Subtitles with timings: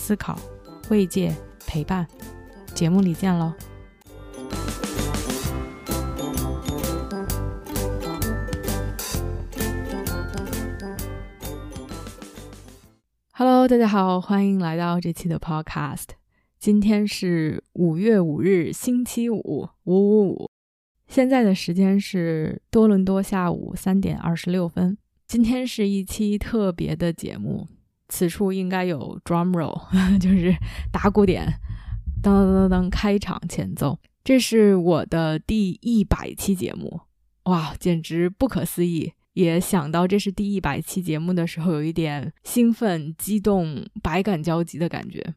[0.00, 0.36] 思考、
[0.88, 1.36] 慰藉、
[1.66, 2.08] 陪伴。
[2.74, 3.52] 节目里见喽
[13.32, 16.06] ！Hello，大家好，欢迎来到这期的 Podcast。
[16.58, 20.50] 今天是五月五日，星期五，五五五。
[21.08, 24.96] 现在的时间是多伦多下午三点二十六分。
[25.28, 27.68] 今天是一期特别的节目，
[28.10, 29.80] 此处应该有 drum roll，
[30.20, 30.54] 就是
[30.92, 31.46] 打鼓点。
[32.22, 32.90] 当当当当！
[32.90, 37.00] 开场前奏，这是我的第一百期节目，
[37.44, 39.14] 哇，简直不可思议！
[39.32, 45.34] 也想到这是第一百期节目的时候，有一点兴奋、激动、百感交集的感觉。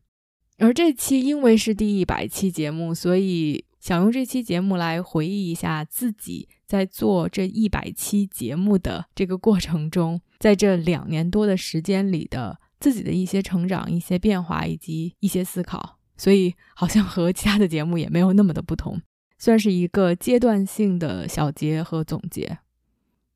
[0.58, 15.98] 而这期因为是第一百期节目，所以想用这期节目来回忆一下自己在做这一百期节目的这个过程中，在这两年多的时间里的自己的一些成长、一些变化以及一些思考。
[16.18, 19.02] 所以好像和其他的节目也没有那么的不同，
[19.38, 22.58] 算是一个阶段性的小结和总结。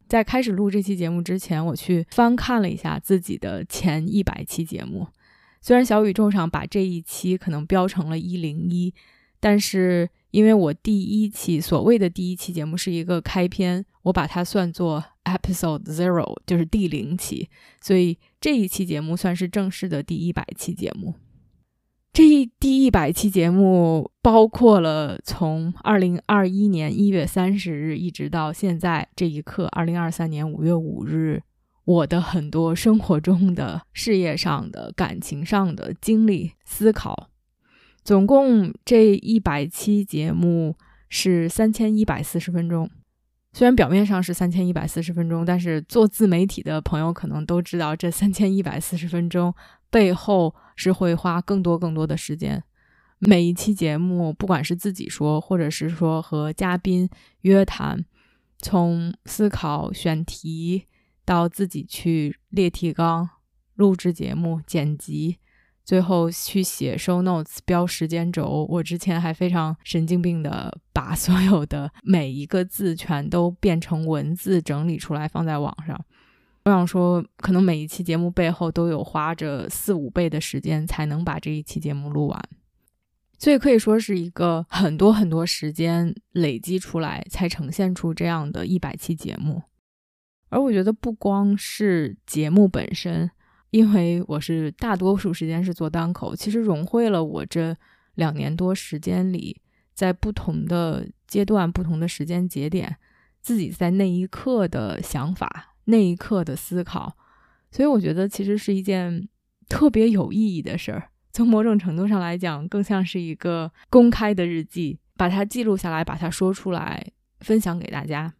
[0.09, 5.07] 在开始录这期节目之前，我去翻看了一下自己的前一百期节目。
[5.61, 8.93] 虽然小宇宙上把这一期可能标成了一零一，
[9.39, 17.49] 但是因为我第一期所谓的第一期节目是一个开篇，我把它算作 episode zero，就是第零期，
[17.81, 21.13] 所以这一期节目算是正式的第一百期节目。
[22.13, 31.43] 这一第一百期节目包括了从二零二一年一月三十日一直到现在这一刻，二零二三年五月五日，
[31.85, 37.29] 我的很多生活中的、事业上的、感情上的经历、思考。
[38.07, 40.77] 总共这一百期节目
[41.09, 42.89] 是三千一百四十分钟。
[43.51, 49.53] 虽然表面上是三千一百四十分钟，但是做自媒体的朋友可能都知道，这三千一百四十分钟
[49.89, 50.55] 背后。
[50.79, 52.63] 是会花更多更多的时间，
[53.17, 57.09] 每一期节目，不管是自己说，或者是说和嘉宾
[57.41, 58.05] 约谈，
[58.59, 60.85] 从思考选题
[61.25, 63.27] 到自己去列提纲、
[63.73, 65.39] 录制节目、剪辑，
[65.87, 68.67] 最后去写 show notes、标时间轴。
[68.69, 75.97] 我之前还非常神经病的把所有的每一个字全都变成文字整理出来放在网上。
[76.65, 82.49] 我想说，可能每一期节目背后都有花着四五倍的时间才能把这一期节目录完，
[83.39, 89.61] 所以可以说是一个很多很多时间累积出来才呈现出这样的一百期节目。
[90.49, 93.31] 而我觉得不光是节目本身，
[93.69, 97.75] 因为我是大多数时间是做单口，其实融汇了我这
[98.15, 99.61] 两年多时间里，
[99.93, 102.97] 在不同的阶段、不同的时间节点，
[103.41, 105.73] 自己在那一刻的想法。
[105.89, 107.15] 那一刻的思考，
[107.71, 109.25] 所以我觉得其实是一件
[109.69, 111.09] 特别有意义的事儿。
[111.31, 118.33] 从某种程度上来讲，更像是一个公开的日记，把它记录下来，把它说出来，分享给大家。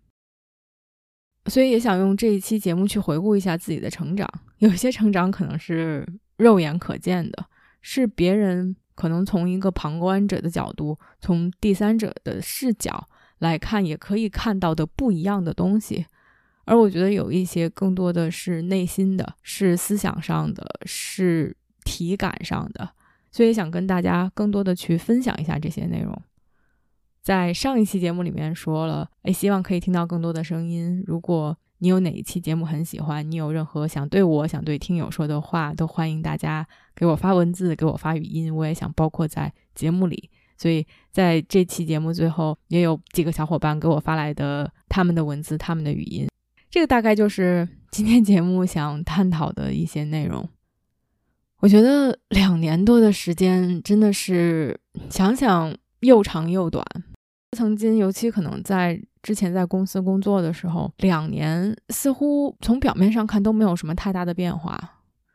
[1.47, 4.27] 所以也想用这一期节目去回顾一下自己的成长。
[4.59, 6.05] 有些成长可能是
[6.37, 7.45] 肉眼可见的，
[7.81, 13.07] 是别人可能从一个旁观者的角度，从第三者的视角
[13.39, 16.05] 来看，也可以看到的不一样的东西。
[16.65, 22.89] 而我觉得有一些更多的是内心的，是思想上的，是体感上的，
[23.31, 26.21] 所以想跟大家更多的去分享一下这些内容。
[27.27, 31.03] 在上一期节目里面说了，哎，希望可以听到更多的声音。
[31.05, 36.65] 如果你有哪一期节目很喜欢，你有任何想对我想对听友说的话，都欢迎大家
[36.95, 40.29] 给我发文字，给我发语音，我也想包括在节目里。
[40.55, 46.29] 所以在这期节目最后，也有几个小伙伴给我发来的他们的文字，他们的语音。
[46.69, 50.47] 这个大概就是 今天节目想探讨的一些内容。
[51.59, 54.79] 我觉得两年多的时间真的是
[55.09, 56.85] 想想又长又短。
[57.51, 64.77] 曾经，尤其可能在之前在公司工作的时候，两年似乎从表面上看都没有什么太大的变化，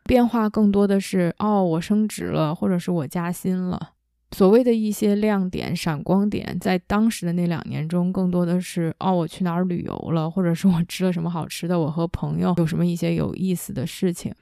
[0.05, 3.93] 变化更多的是哦，我升职了，或者是我加薪了。
[4.33, 14.35] 所谓的一些亮点、闪光点，在当时的那两年中，更多的是哦，我去哪儿旅游了，或者是我吃了什么好吃的，我和朋友有什么一些有意思的事情。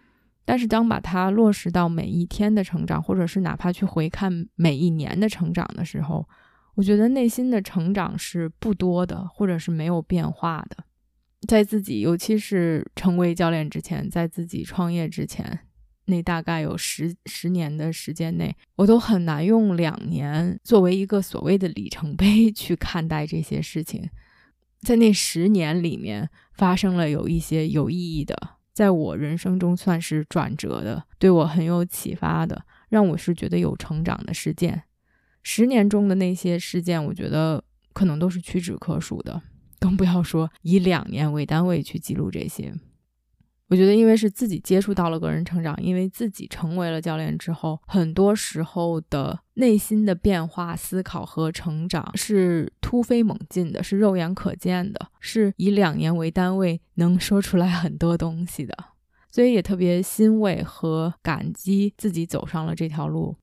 [0.44, 6.28] 但是当把它落实到每一天的成长，或者是哪怕去回看每一年的成长的时候，
[6.80, 10.78] 我觉得内心的成长是不多的，或者是没有变化的。
[11.46, 15.60] 在自己，尤其是成为教练之前，在自己创业之前，
[16.06, 24.08] 那大概有十十年的时间内，我都很难用两年作为一个所谓的里程碑去看待这些事情。
[24.80, 28.34] 在那十年里面，发生了有一些有意义的，
[28.72, 34.84] 在我人生中算是转折的，对我很有启发的，让我是觉得有成长的事件。
[35.42, 39.40] 十年中的那些事件，我觉得可能都是屈指可数的。
[39.78, 42.74] 更不要说以两年为单位去记录这些。
[43.68, 58.76] 我觉得，因为是自己接触到了个人成长，因为自己成为了教练之后，很多时候的内心的变化、思考和成长是突飞猛进的，是肉眼可见的，是以两年为单位能说出来很多东西的。
[59.30, 63.36] 所以也特别欣慰和感激自己走上了这条路。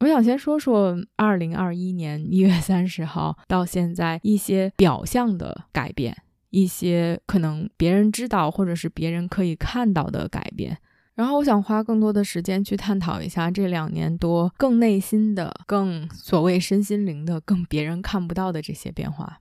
[0.00, 6.14] 我想先说说二零二一年一月三十号到现在一些表象的改变，
[6.50, 10.76] 一些可能别人知道或者是别人可以看到的改变。
[11.14, 19.40] 然后我想花更多的时间去探讨一下这两年多更内心的、更所谓身心灵的、更别人看不到的这些变化。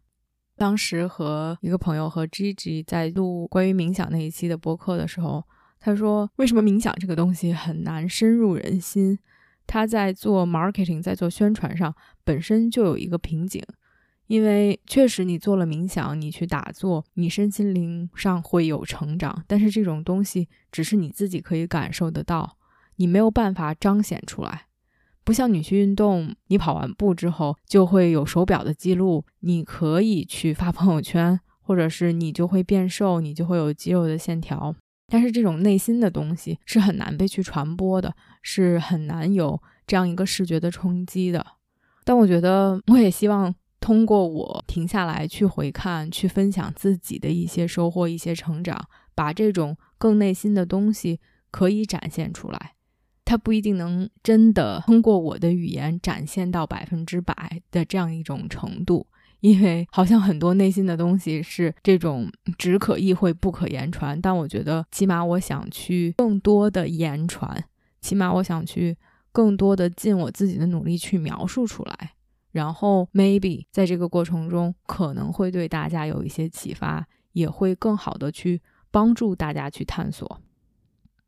[0.56, 5.44] 当时和一个朋友和 Gigi 在录关于冥想那一期的播客的时候，
[5.81, 9.19] 他说：“为什么冥想这个东西很难深入人心？”
[9.67, 13.63] 他在做 marketing，在做宣传上本身就有一个瓶颈，
[14.27, 22.57] 因为确实你做了冥想，你去打坐，你身心灵上会有成长，但是这种东西只是你自己可以感受得到，
[22.95, 24.67] 你没有办法彰显出来。
[25.23, 34.75] 不像你去运动，你跑完步之后就会有手表的记录，你可以去发朋友圈，或者是你就会变瘦，你就会有肌肉的线条。
[35.07, 38.15] 但是这种内心的东西是很难被去传播的，
[38.47, 41.44] 是很难有这样一个视觉的冲击的。
[42.03, 48.80] 但我觉得，我也希望通过我停下来去回看、去分享自己的一些收获、一些成长，
[49.15, 51.19] 把这种更内心的东西
[51.50, 52.74] 可以展现出来。
[53.25, 59.07] 它不一定能真的通过我的语言展现到百分之百的这样一种程度。
[59.42, 67.63] 因为好像很多内心的东西是这种只可意会不可言传，但我觉得起码我想去更多的言传，
[68.06, 68.96] 起码我想去
[69.31, 72.12] 更多的尽我自己的努力去描述出来，
[72.52, 78.62] 然后 maybe 在这个过程中可能会对大家有一些启发，也会更好的去
[78.92, 80.40] 帮助大家去探索。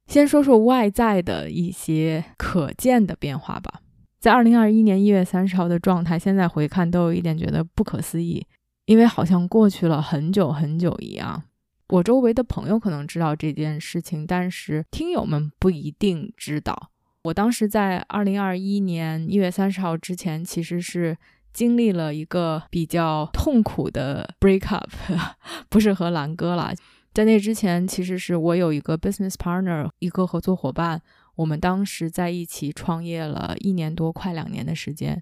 [0.06, 3.82] 先说说外在的一些可见的变化吧。
[4.20, 8.46] 在二零二一年一月三十号的状态，现在回看都有一点觉得不可思议，
[8.86, 11.42] 因为好像过去了很久很久一样。
[11.90, 16.92] 我周围的朋友可能知道这件事情，但是听友们不一定知道。
[17.24, 21.18] 我当时在二零二一年一月三十号之前，其实是
[21.54, 24.90] 经历了一个比较痛苦的 break up，
[25.70, 26.74] 不是和兰哥了。
[27.14, 31.02] 在那之前，其实是我有一个 business partner，一个合作伙伴。
[31.36, 35.22] 我们当时在一起创业了一年多，快两年的时间，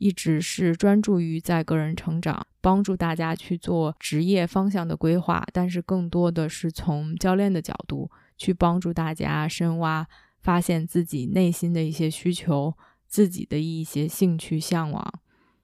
[0.00, 10.06] 一直是专注于在个人成长，帮助大家去做职业方向的规划，但是更多的是从教练的角度去帮助大家深挖，
[10.40, 12.74] 发现自己内心的一些需求，
[13.06, 15.20] 自己的一些兴趣向往。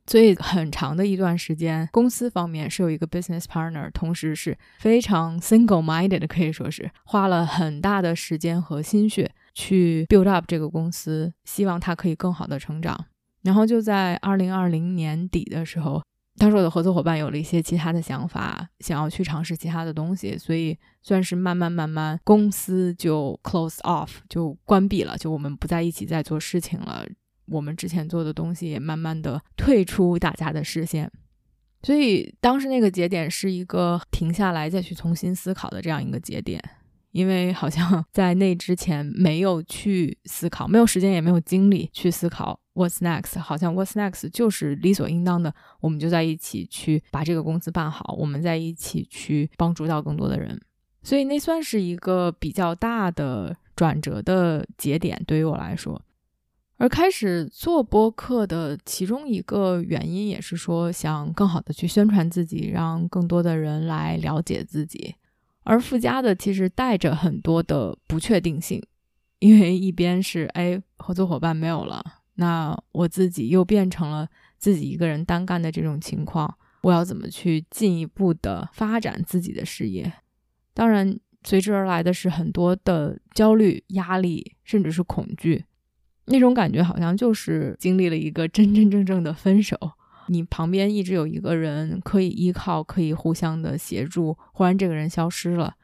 [0.06, 13.06] 所以很长的一段时间，公司方面是有一个 business partner，同时是非常 single-minded，可以说是花了很大的时间和心血去 build up 这个公司，希望它可以更好的成长。
[13.46, 16.02] 然后就在二零二零年底的时候，
[16.36, 27.06] 当时我的合作伙伴有了一些其他的想法，想要去尝试其他的东西，所以算是慢慢慢慢，公司就 close off，就关闭了，就我们不在一起在做事情了。
[27.46, 31.08] 我们之前做的东西也慢慢的退出大家的视线，
[31.84, 36.60] 所以当时那个节点是一个停下来再去重新思考的这样一个节点，
[37.16, 50.60] 因为好像 在那之前没有去思考，没有时间也没有精力去思考 what's next，好像 what's next 就是理所应当的，我们就在一起去把这个公司办好，我们在一起去帮助到更多的人，
[51.02, 56.02] 所以那算是一个比较大的转折的节点，对于我来说。
[56.78, 65.14] 而开始做播客的其中一个原因，也是说想更好的去宣传自己，让更多的人来了解自己。
[65.66, 68.82] 而附加的其实带着很多的不确定性，
[69.40, 72.02] 因为一边是哎合作伙伴没有了，
[72.36, 80.12] 那我自己又变成了自己一个人单干的这种情况，我要怎么去进一步的发展自己的事业？
[80.72, 81.18] 当然。
[81.48, 85.64] 随之而来的是很多的焦虑、压力，甚至是恐惧。
[86.24, 89.78] 那种感觉好像就是经历了一个真真正正的分手，
[90.28, 95.74] 你旁边一直有一个人可以依靠，可以互相的协助，忽然这个人消失了，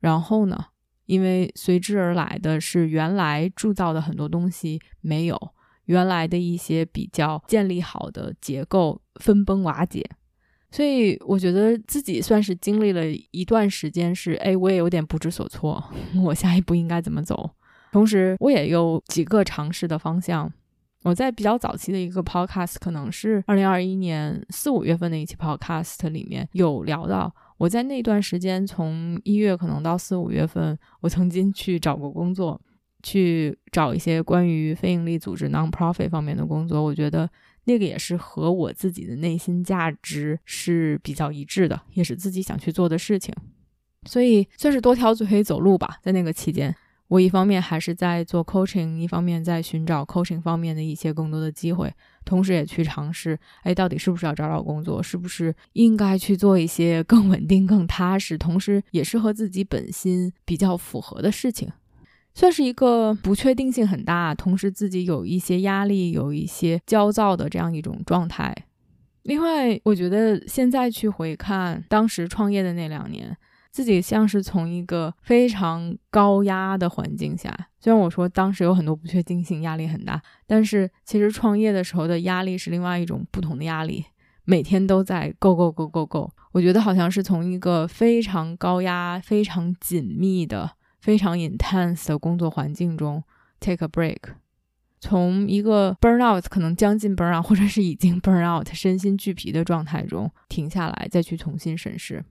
[0.00, 0.66] 然后呢，
[1.06, 5.38] 因为随之而来的是原来铸造的很多东西没有，
[5.86, 10.04] 原来的一些比较建立好的结构分崩瓦解，
[10.70, 15.82] 所以我觉得自己算是经历了一段时间，是哎，我也有点不知所措，
[16.24, 17.50] 我下一步应该怎么走。
[17.92, 20.52] 同时，我也有几个尝试的方向。
[21.06, 32.60] 我在比较早期的一个 podcast，可能是二零二一年四五月份的一期 podcast 里面有聊到，我在那段时间，从一月可能到四五月份，我曾经去找过工作，
[33.04, 36.82] 去找一些关于非营利组织 non-profit 方面的工作。
[36.82, 37.30] 我觉得
[37.66, 43.32] 那个也是和我自己的内心价值是比较一致的，也是自己想去做的事情。
[44.08, 46.74] 所以算是多条腿走路吧，在那个期间。
[47.08, 51.92] 我一方面还是在做 coaching，一方面在寻找 coaching 方面的一些更多的机会，
[52.24, 61.70] 同时也去尝试，哎，到底是不是要找找工作，是不是应该去做一些更稳定、更踏实，同时也是和自己本心比较符合的事情，
[62.34, 68.52] 算是一个不确定性很大，同时自己有一些压力、有一些焦躁的这样一种状态。
[69.22, 73.36] 另外，我觉得现在去回看当时创业的那两年。
[73.76, 84.06] 自己像是从一个非常高压的环境下，虽然我说当时有很多不确定性，压力很大，但是其实创业的时候的压力是另外一种不同的压力，
[84.44, 86.30] 每天都在 go go go go go。
[86.52, 90.70] 我觉得好像是从一个非常高压、非常紧密的、
[91.02, 93.22] 非常 intense 的工作环境中
[93.60, 94.16] take a break，
[95.00, 102.24] 从一个 burnout 可能将近 burnout 或者是已经 burnout 身心俱疲的状态中停下来，再去重新审视。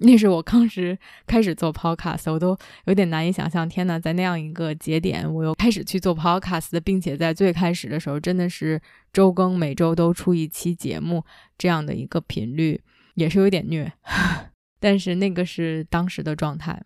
[0.00, 3.68] 那是我当时开始做 podcast，我都有点难以想象。
[3.68, 8.80] 天呐，在那样一个节点，我又开始去做 podcast，并且在最开始的时候，真的是
[9.12, 11.24] 周更，每周都出一期节目
[11.56, 12.80] 这样的一个频率，
[13.14, 13.92] 也是有点虐。
[14.78, 16.80] 但是那个是当时的状态。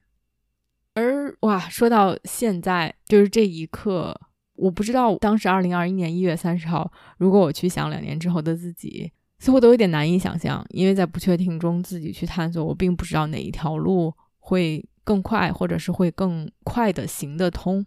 [0.95, 4.19] 而哇，说到现在，就是这一刻，
[4.55, 9.13] 我不知道当时二零二一年一月三十号，如果我去想两年之后的自己。
[9.43, 17.85] 似乎都有点难以想象，因为在不确定中自己去探索，我并不知道哪一条路会更快，或者是会更快的行得通。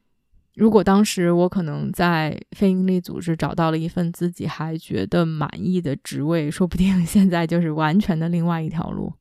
[0.55, 9.13] 如果当时我可能在非营利组织找到了一份自己还觉得满意的职位，说不定 现在就是完全的另外一条路。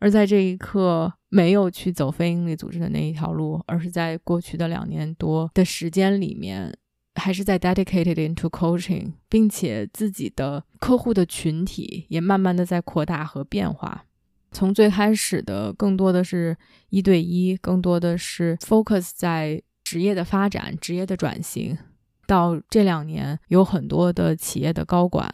[0.00, 6.74] 而在这一刻，没有去走非营利组织的那一条路，而是在过去的两年多的时间里面。
[7.14, 14.04] 还是在 dedicated into coaching，并且自己的客户的群体也慢慢的在扩大和变化。
[14.50, 16.56] 从最开始的更多的是
[16.90, 21.78] 一对一，更多的是 focus 在职业的发展、职业的转型，
[22.26, 25.30] 到这两年有很多的企业的高管，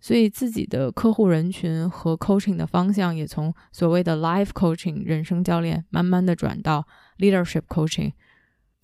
[0.00, 6.86] 所以自己的客户人群和 coaching 的方向也从所谓的 life coaching 人生教练，慢慢的转到
[7.18, 8.12] leadership coaching。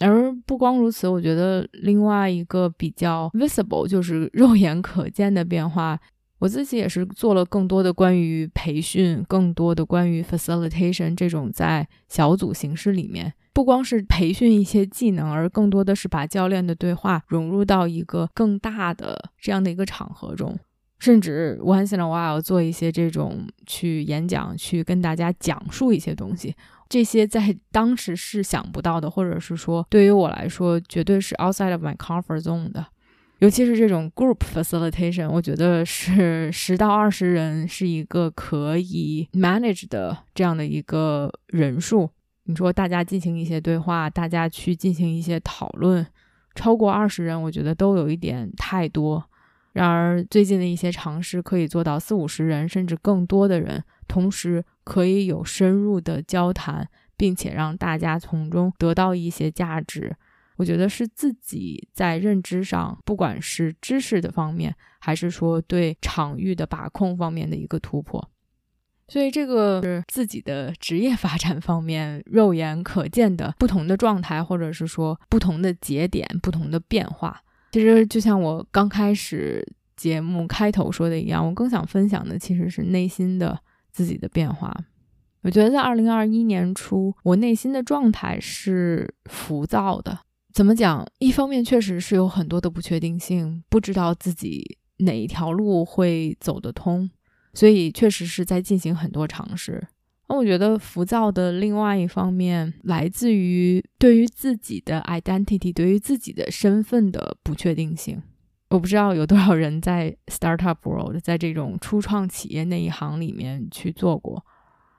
[0.01, 5.99] 而不光如此，我觉得另外一个比较 visible 就是肉眼可见的变化。
[6.39, 20.57] 我自己也是做了更多的关于培训，更多的关于 facilitation 这种在小组形式里面，不光是培训一些技能，而更多的是把教练的对话融入到一个更大的这样的一个场合中，
[21.01, 26.55] 甚至 once in a while 做一些这种去演讲，去跟大家讲述一些东西。
[26.89, 32.87] 这些在当时是想不到的，或者是说对于我来说绝对是 outside of my comfort zone 的，
[33.41, 42.09] 尤其是这种 group facilitation，我觉得是十到二十人是一个可以 manage 的这样的一个人数。
[42.45, 46.07] 你说大家进行一些对话，大家去进行一些讨论，
[46.55, 49.23] 超过二十人，我觉得都有一点太多。
[49.75, 53.85] 然而最近的一些尝试可以做到四五十人甚至更多的人。
[54.09, 60.17] 同时可以有深入的交谈，并且让大家从中得到一些价值。
[60.57, 68.31] 我觉得是自己在认知上，不管是知识的方面，还是说对场域的把控方面的一个突破。
[69.09, 77.43] 所以这个是自己的职业发展方面肉眼可见的不同的状态，或者是说不同的节点、不同的变化。
[77.73, 79.63] 其实就像我刚开始
[79.97, 83.61] 节目开头说的一样，我更想分享的其实是内心的。
[83.91, 84.75] 自己的变化，
[85.43, 90.19] 我觉得在二零二一年初，我内心的状态是浮躁的。
[90.53, 91.07] 怎么讲？
[91.19, 97.09] 一方面确实是有很多的不确定性，不知道自己哪一条路会走得通，
[97.55, 99.87] 所以确实是在进行很多尝试。
[100.29, 108.21] 那我觉得浮躁的另外一方面来自于对于自己的 identity，对于自己的身份的不确定性。
[108.71, 114.45] 我不知道有多少人在 startup world，在这种初创企业那一行里面去做过。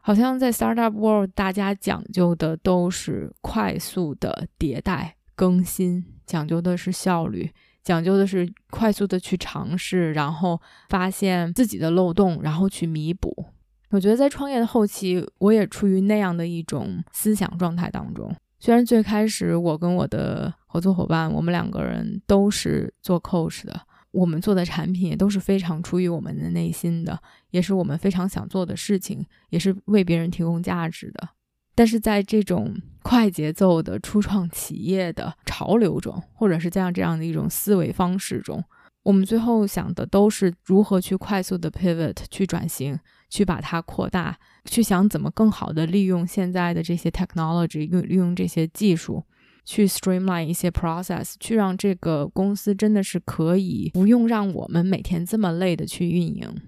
[0.02, 7.52] 好像在 startup world，大家讲究的都是快速的迭代更新，讲究的是效率，
[7.84, 10.60] 讲究的是快速的去尝试，然后
[10.90, 13.46] 发现自己的漏洞，然后去弥补。
[13.92, 18.36] 我觉得在创业的后期，我也处于那样的一种思想状态当中。
[18.60, 27.18] 虽然最开始我跟我的合作伙伴，我们两个人都是做 coach 的，我们做的产品也都是非常出于我们的内心的，
[27.51, 31.30] 也是我们非常想做的事情，也是为别人提供价值的。
[31.74, 38.62] 但是在这种快节奏的初创企业的潮流中，或者是这样这样的一种思维方式中，
[39.04, 43.00] 我们最后想的都是如何去快速的 pivot 去转型。
[43.29, 49.24] 去把它扩大，去想怎么更好的利用现在的这些 technology，用利用这些技术，
[49.63, 56.62] 去 streamline 一些 process，去让这个公司真的是可以不用让我们每天这么累的去运营。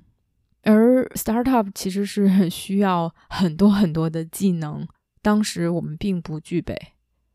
[0.64, 4.88] 而 startup 其实是很需要很多很多的技能，
[5.24, 6.78] 当时我们并不具备，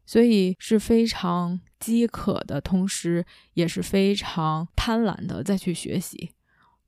[0.05, 6.31] 所以是非常饥渴的，同时也是非常贪婪的再去学习。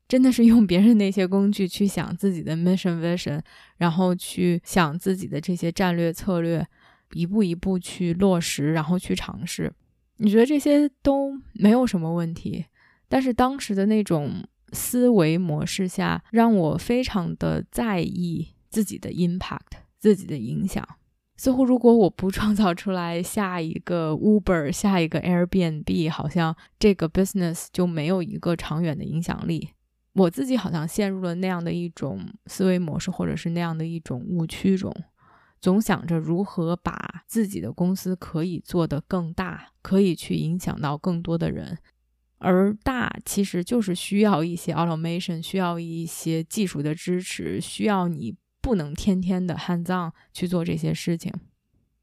[0.09, 3.41] 真的是用别人那些工具去想自己的 mission vision，
[3.77, 6.67] 然后去想自己的这些战略策略，
[7.13, 9.71] 一步一步去落实，然后去尝试。
[10.17, 12.65] 你觉得这些都没有什么问题，
[13.09, 20.87] 但是当时的那种思维模式下，让我非常的在意自己的 impact，自己的影响。
[21.37, 29.69] 似乎如果我不创造出来下一个 Uber，下一个 Airbnb，好像这个 business 就没有一个长远的影响力。
[30.19, 34.95] 我自己好像陷入了那样的一种思维模式，或者是那样的一种误区中，
[35.61, 41.79] 总想着如何把自己的公司可以做得更大，可以去影响到更多的人。
[42.39, 51.33] 而大其实就是需要一些 automation，需要一些技术的支持，需要你不能天天的 hands on 去做这些事情。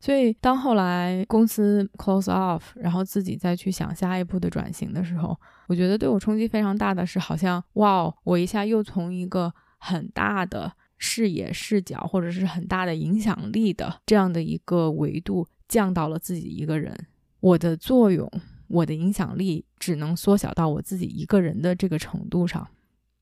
[0.05, 16.95] 所以，当后来公司 close off，然后自己再去想下一步的转型的时候，我觉得对我冲击非常大的是，好像哇，我一下又从一个很大的视野视角，或者是很大的影响力的这样的一个维度，降到了自己一个人。
[17.39, 18.31] 我的作用，
[18.67, 22.67] 我的影响力只能缩小到我自己一个人的这个程度上。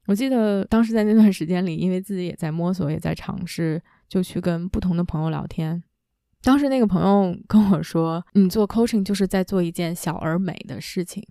[0.08, 5.82] 我记得当时在那段时间里，因为自己也在摸索，也在尝试，就去跟不同的朋友聊天。
[6.43, 11.25] 当时那个朋友跟我说：“你做 coaching 就是在做一件小而美的事情。”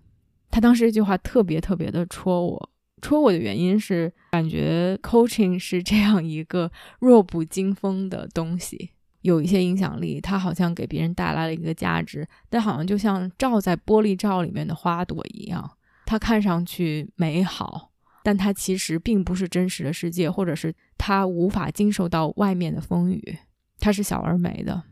[0.51, 2.71] 他当时这句话特别特别的戳我，
[3.03, 15.71] 戳我的原因是感觉 coaching 是这样一个弱不禁风的东西，有一些影响力，它好像给别人带来了一个价值，但好像就像照在玻璃罩里面的花朵一样，
[16.07, 17.91] 它看上去美好，
[18.23, 23.39] 但它其实并不是真实的世界，或者是它无法经受到外面的风雨，
[23.79, 24.85] 它是小而美的。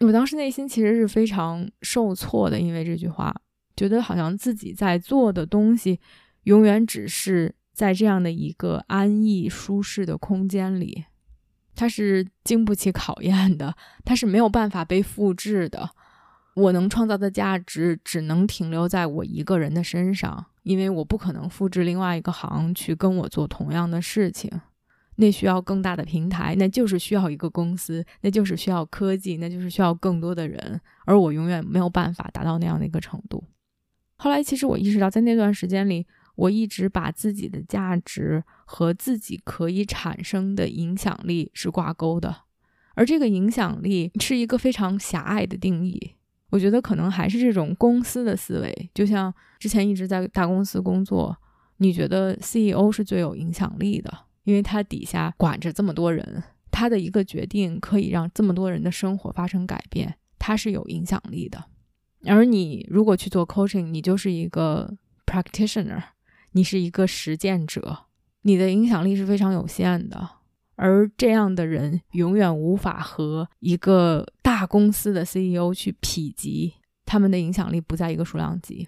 [0.00, 3.34] 我当时内心其实是非常受挫的，因为这句话，
[3.76, 5.98] 觉得好像自己在做的东西，
[6.42, 11.04] 永远只是在这样的一个安逸舒适的空间里，
[11.74, 15.90] 它是经不起考验的，它是没有办法被复制的。
[16.54, 24.50] 我能创造的价值只能停留在我一个人的身上，因为我不可能复制另外一个行去跟我做同样的事情。
[25.16, 33.44] 那需要更大的平台，那就是需要一个公司，那就是需要科技，那就是需要更多的人，而我永远没有办法达到那样的一个程度。
[34.16, 42.34] 后来，其实我意识到，在那段时间里，我一直把自己的价值和自己可以产生的影响力是挂钩的，
[42.94, 46.12] 而这个影响力是一个非常狭隘的定义。
[46.50, 51.36] 我觉得可能还是这种公司的思维，就像之前一直在大公司工作，
[51.78, 54.25] 你觉得 CEO 是最有影响力的。
[54.46, 61.64] 因为他底下管着这么多人，他的一个决定可以让这么多人的生活发生改变，他是有影响力的。
[62.24, 66.00] 而你如果去做 coaching，你就是一个 practitioner，
[66.52, 68.04] 你是一个实践者，
[68.42, 70.28] 你的影响力是非常有限的。
[70.76, 78.86] 而这样的人永远无法和一个大公司的 CEO 去匹及，他们的影响力不在一个数量级。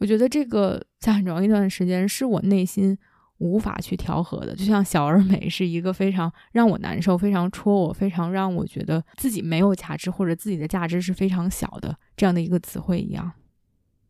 [0.00, 2.98] 我觉得这个在很长一段时间是我内心。
[3.38, 13.32] 无法去调和的，就像小而美是一个非常让我难受、非常戳我、非常让我觉得自己没有价值或者自己的价值是非常小的这样的一个词汇一样。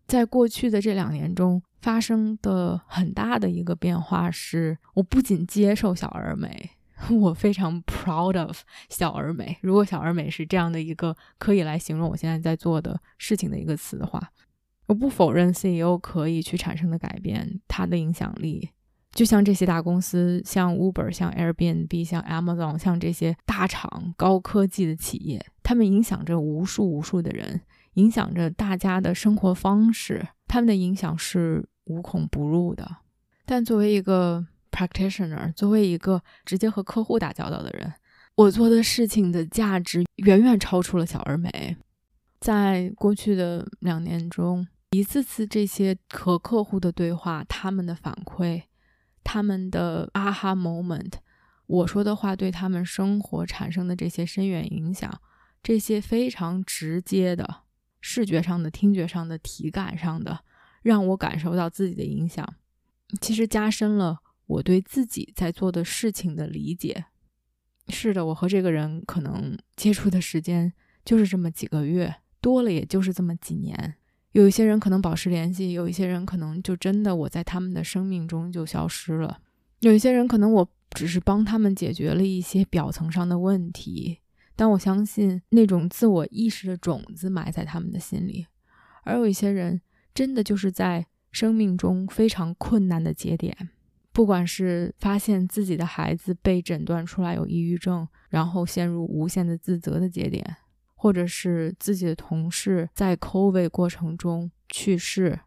[0.07, 6.71] 在过去的这两年中发生的很大的一个变化是，我不仅接受小而美，
[7.21, 9.59] 我非常 proud of 小而美。
[9.61, 14.31] 如果小而美是这样的一个可以来形容我现在在做的事情的一个词的话，
[14.87, 18.71] 我不否认 CEO 可以去产生的改变，它的影响力，
[19.13, 27.61] 就像这些大公司，像 Uber、像 Airbnb、像 Amazon、像这些大厂、高科技的企业，他们影响着无数无数的人，
[27.95, 32.89] 影响着大家的生活方式，他们的影响是无孔不入的。
[33.45, 37.93] 但作为一个 practitioner，作为一个直接和客户打交道的人，
[38.37, 41.77] 我做的事情的价值远远超出了小而美。
[42.39, 48.63] 在过去的两年中，一次次这些和客户的对话，他们的反馈，
[49.31, 51.13] 他们的 aha moment，
[51.67, 55.21] 我说的话对他们生活产生的这些深远影响，
[55.63, 57.65] 这些非常直接的
[58.01, 60.41] 视觉上的、听觉上的、体感上的，
[60.81, 62.55] 让我感受到自己的影响，
[63.21, 67.05] 其实加深了我对自己在做的事情的理解。
[67.89, 70.73] 是的，我和这个人可能接触的时间
[71.05, 73.98] 就是这么几个月，多了也就是这么几年。
[74.39, 79.41] 有一些人可能保持联系，有一些人可能就真的我在他们的生命中就消失了。
[79.81, 84.21] 有一些人可能我只是帮他们解决了一些表层上的问题，
[84.55, 88.47] 但我相信那种自我意识的种子埋在他们的心里。
[89.03, 89.81] 而有一些人
[90.15, 93.71] 真的就是在生命中非常困难的节点，
[94.13, 100.59] 不管是发现自己的孩子被诊断出来有抑郁症，然后陷入无限的自责的节点。
[101.01, 105.39] 或者是自己的同事在 COVID 过程中去世，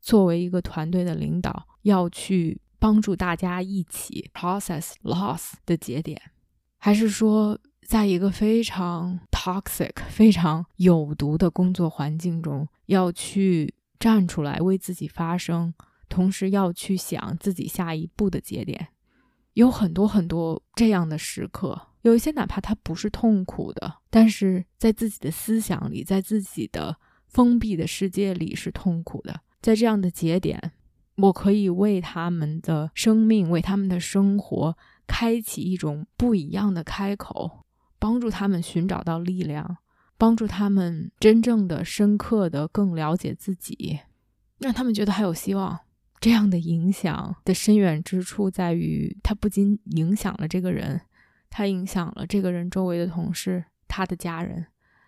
[0.00, 6.20] 作为一个团队的领导，要去帮助大家一起 process loss 的节点，
[6.76, 15.72] 还是说，在一个非常 toxic、非常有毒的工作环境中，要去站出来为自己发声，
[16.08, 18.88] 同时要去想自己下一步的节点，
[19.52, 21.80] 有很多很多这样的时刻。
[22.06, 29.40] 有一些哪怕他不是痛苦的，但是在自己的思想里，在自己的封闭的世界里是痛苦的。
[29.60, 30.70] 在这样的节点，
[31.16, 37.64] 我可以为他们的生命、为他们的生活开启一种不一样的开口，
[37.98, 39.78] 帮助他们寻找到力量，
[40.16, 43.98] 帮助他们真正的、深刻的更了解自己，
[44.60, 45.80] 让他们觉得还有希望。
[46.20, 51.00] 这样的影响的深远之处在于，它不仅影响了这个人。
[51.56, 54.66] 他影响了这个人周围的同事、他的家人、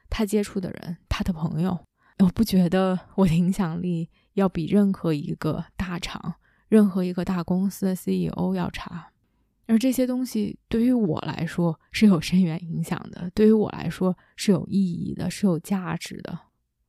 [0.08, 1.78] 他接触的人、他的朋友。
[2.20, 6.36] 我不觉得我的影响力要比任何一个大厂、
[6.68, 9.10] 任何一个大公司的 CEO 要差。
[9.66, 16.38] 而这些东西对于我来说是有深远影响的，对于我来说是有意义的、是有价值的。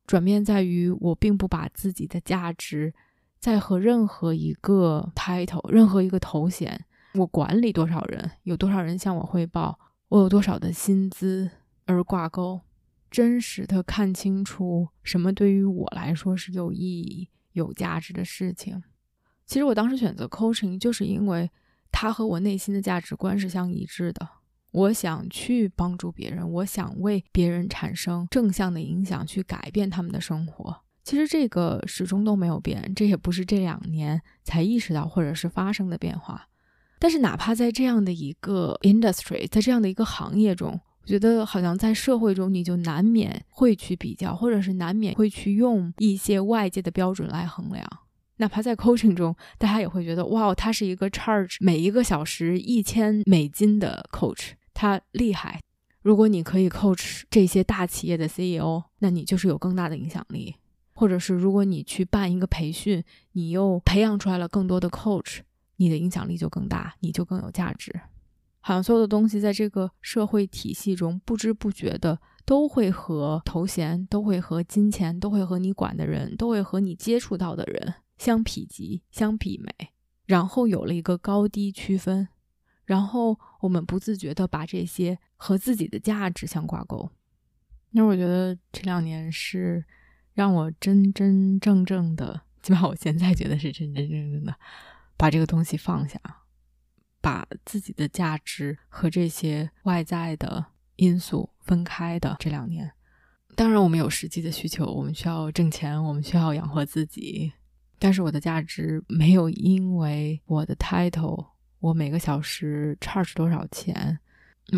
[0.06, 2.94] 转变在于，我并不把自己的价值
[3.38, 6.86] 在和任何一个 title、任何一个头衔。
[7.14, 11.50] 我管理多少人，有多少人向我汇报，我有多少的薪资
[11.86, 12.60] 而挂钩，
[13.10, 18.82] 真实的看清楚什么对于我来说是有意义、有价值的事情。
[19.44, 21.50] 其实我当时选择 coaching，就是因为
[21.90, 24.28] 它和我内心的价值观是相一致的。
[24.70, 30.82] 我想去帮助别人，我想为别人产生正向的影响，去改变他们的生活。
[31.02, 36.46] 其实这个始终都没有变，这也不是这两年才意识到或者是发生的变化。
[37.00, 47.84] 但是，哪怕在这样的一个 industry，在这样的一个行业中，我觉得好像在社会中，你就难免会去比较，或者是难免会去用一些外界的标准来衡量。
[48.36, 55.58] 哪怕在 coaching 中，大家也会觉得，哇，他是一个 charge 每一个小时一千美金的 coach，他厉害。
[56.02, 60.54] 如果你可以 coach 这些大企业的 CEO，那你就是有更大的影响力。
[60.92, 65.38] 或者是如果你去办一个培训，你又培养出来了更多的 coach。
[65.80, 67.90] 你的影响力就更大，你就更有价值。
[68.60, 79.72] 好像所有的东西在这个社会体系中，不知不觉的都会和头衔、都会和金钱、都会和你管的人、都会和你接触到的人相匹及、相媲美，
[80.26, 82.28] 然后有了一个高低区分，
[82.84, 87.08] 然后我们不自觉的把这些和自己的价值相挂钩。
[87.92, 89.82] 那我觉得这两年是
[90.34, 94.54] 让我真真正正的， 起码我现在觉得是真真正正的。
[95.20, 96.18] 把这个东西放下，
[97.20, 100.64] 把自己的价值和这些外在的
[100.96, 102.90] 因素分开的这两年，
[103.54, 107.52] 当然我们有实际的需求，我们需要挣钱，我们需要养活自己。
[107.98, 111.48] 但是我的价值没有因为我的 title，
[111.80, 114.18] 我每个小时 charge 多少钱，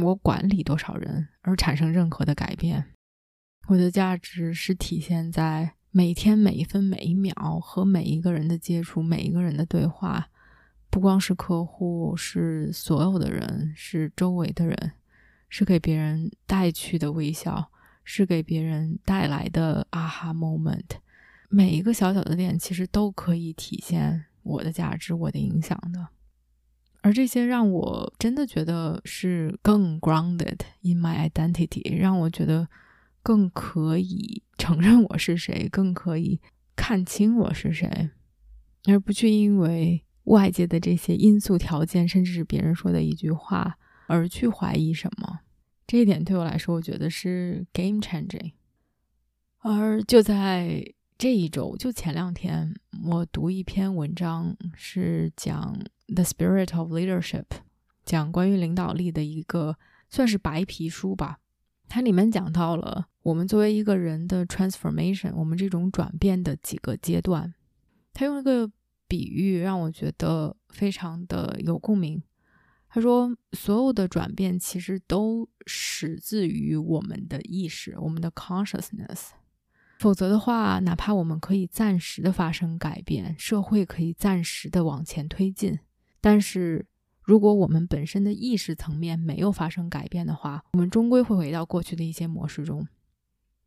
[0.02, 2.84] 我管理多少人而产生任何的改变。
[3.68, 10.30] 我的价值是体现在每天每一分每一秒和每一个人的接触，每一个人的对话。
[10.92, 14.92] 不光是客户，是所有的人，是周围的人，
[15.48, 17.70] 是给别人带去的微笑，
[18.04, 20.98] 是给别人带来的 aha moment。
[21.48, 26.08] 每一个小小的点，其实都可以体现我的价值、我的影响的。
[27.00, 32.68] 而这些让我真的觉得是更 grounded in my identity，让我觉得
[33.22, 36.38] 更可以 承认我是谁，更可以
[36.76, 38.10] 看清我是谁，
[38.84, 45.40] 而不去因为外界的这些因素条件，甚至是别人说的一句话而去怀疑什么。
[45.86, 48.52] 这一点对我来说，我觉得是 game changing。
[49.58, 50.84] 而就在
[51.16, 55.78] 这一周，就前两天，我读一篇文章，是讲。
[56.14, 57.46] The Spirit of Leadership，
[58.04, 59.78] 讲关于领导力的一个
[60.10, 61.38] 算是白皮书吧。
[61.88, 67.54] 它里面讲到了我们作为一个人的 transformation，我们这种转变的几个阶段。
[68.12, 68.70] 他用一个
[69.12, 72.22] 比喻让我觉得非常的有共鸣。
[72.88, 79.32] 他说，所有的转变其实都始自于我们的意识，我们的 consciousness。
[79.98, 85.78] 否则的话，哪怕我们可以暂时的发生改变，社会可以暂时的往前推进。
[86.22, 86.86] 但是，
[87.20, 92.88] 如果我们本身的意识层面没有发生改变的话，我们终归会回到过去的一些模式中。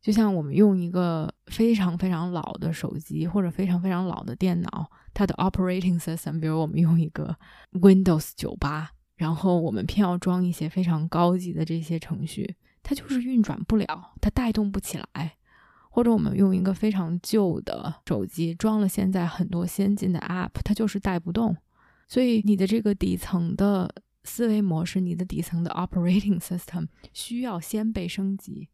[0.00, 7.34] 就像我们用一个非常非常老的手机或者非常非常老的电脑，它的 operating system，比如我们用一个
[7.72, 15.36] Windows 九八，然后我们偏要装一些非常高级的这些程序，它就是运转不了，它带动不起来。
[15.88, 21.56] 或者我们用一个非常旧的手机，装了现在很多先进的 app，它就是带不动。
[22.06, 23.90] 所以，你的这个底层的
[24.24, 28.68] 思维模式，你的底层的 operating system 需要先被升级，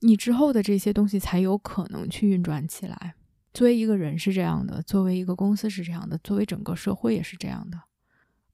[0.00, 3.14] 你之后的这些东西才有可能去运转起来。
[3.52, 7.80] 作为一个人是这样的，作为一个公司是这样的，作为整个社会也是这样的。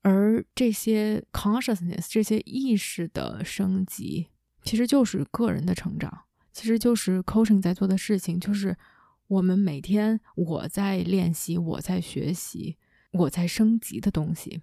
[0.03, 4.29] 而这些 consciousness 这些意识的升级，
[4.63, 8.77] 其实就是个人的成长，其实就是 coaching 在做的事情，就是
[9.27, 12.77] 我们每天我在练习，我在学习。
[13.13, 14.61] 我在升级的东西，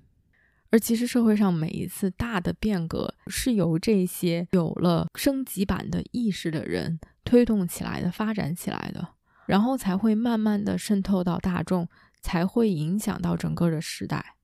[0.69, 9.12] 而其实社会上每一次大的变革是由这些有了升级版的意识的人推动起来的、发展起来的，
[9.45, 11.87] 然后才会慢慢的渗透到大众，
[12.21, 14.35] 才会影响到整个的时代。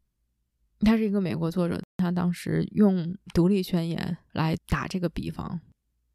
[0.82, 5.60] 他是一个美国作者，他当时用独立宣言来打这个比方，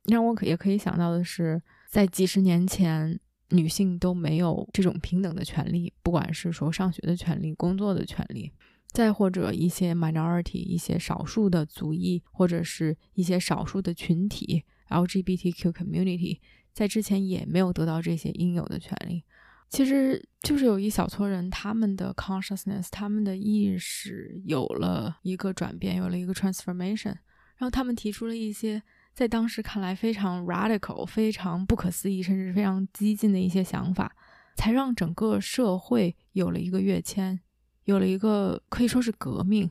[0.05, 3.21] 让我可也可以想到的是，在几十年前。
[3.51, 8.51] 女性都没有这种平等的权利，不管是说上学的权利、工作的权利，
[8.89, 16.41] 再或者一些 minority、一些少数的族裔，或者是一些少数的群体 LGBTQ community，
[16.75, 19.25] 在之前也没有得到这些应有的权利。
[19.71, 27.15] 其实就是有一小撮人，他们的 consciousness、他们的意识有了一个转变，有了一个 transformation，
[27.57, 28.83] 然后他们提出了一些。
[29.15, 34.13] 在当时看来非常 radical、非常不可思议，甚至非常激进的一些想法，
[34.57, 37.39] 才让整个社会有了一个跃迁，
[37.85, 39.71] 有了一个可以说是革命，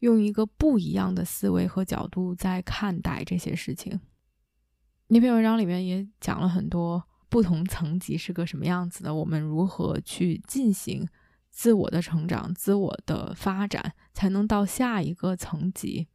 [0.00, 3.98] 用一个不一样的思维和角度在看待这些事情。
[5.12, 11.06] 那篇文章里面也讲了很多不同层级是个什么样子的，我们如何去进行
[11.50, 16.08] 自我的成长、自我的发展，才能到下一个层级。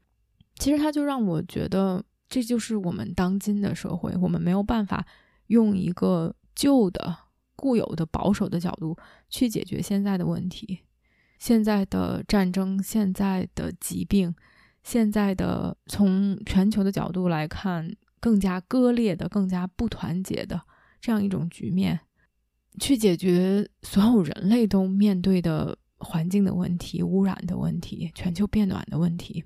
[0.55, 2.03] 其实他就让我觉得。
[2.29, 5.07] 这就是我们当今的社会，我们没有办法
[5.45, 7.15] 用一个旧的、
[7.55, 8.97] 固有的、保守的角度
[9.29, 10.81] 去解决现在的问题。
[11.39, 14.35] 现在的战争、现在的疾病、
[14.83, 20.61] 现在的从全球的角度来看更加割裂的、更加不团结的
[20.99, 21.99] 这样一种局面，
[22.79, 29.43] 去解决所有人类都面对的环境的问题、污染的问题、全球变暖的问题，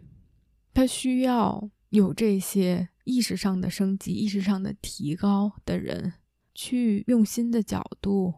[0.73, 1.69] 它需要。
[1.91, 6.13] 有这些意识上的升级、意识上的提高的人，
[6.55, 8.33] 去用新的角度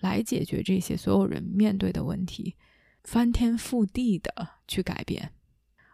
[0.00, 2.56] 来解决这些所有人面对的问题，
[3.02, 4.30] 翻天覆地的
[4.68, 5.32] 去改变，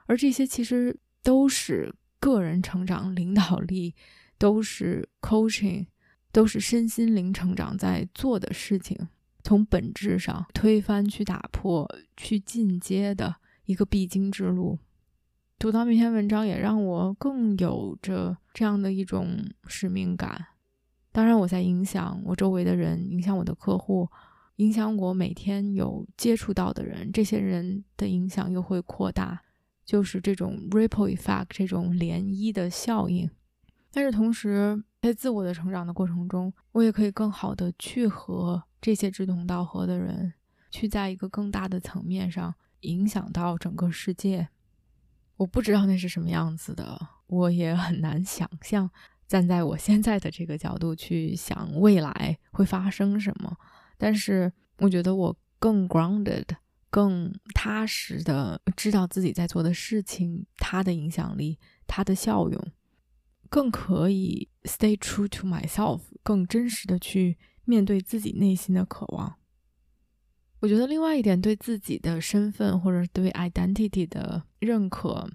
[0.07, 1.95] 而这些其实都是
[2.27, 3.95] 个人成长、领导力，
[4.37, 5.87] 都是 coaching，
[6.33, 8.99] 都是身心灵成长在做的事情，
[9.45, 13.37] 从本质上推翻、去打破、去进阶的
[13.67, 14.77] 一个必经之路。
[15.57, 20.47] 读到那篇文章，也让我更有着这样的一种使命感。
[21.13, 24.11] 当然，我在影响我周围的人，影响我的客户，
[24.57, 27.13] 影响我每天有接触到的人。
[27.13, 29.41] 这些人的影响又会扩大，
[29.87, 33.31] 就是这种 ripple effect，这种涟漪的效应。
[33.91, 40.35] 但是同时，在自我的成长的过程中，我也可以更好的去和这些志同道合的人，
[40.71, 42.55] 去在一个更大的层面上。
[42.83, 44.49] 影响到整个世界。
[45.39, 48.89] 我不知道那是什么样子的，我也很难想象。
[49.27, 53.57] 站在我现在的这个角度去想未来会发生什么，
[53.99, 56.45] 但是我觉得我更 grounded、
[56.91, 62.73] 更踏实的知道自己在做的事情，它的影响力、它的效用，
[63.49, 69.37] 更可以 stay true to myself，更真实的去面对自己内心的渴望。
[70.61, 75.29] 我觉得另外一点，对自己的身份或者对 identity 的认可。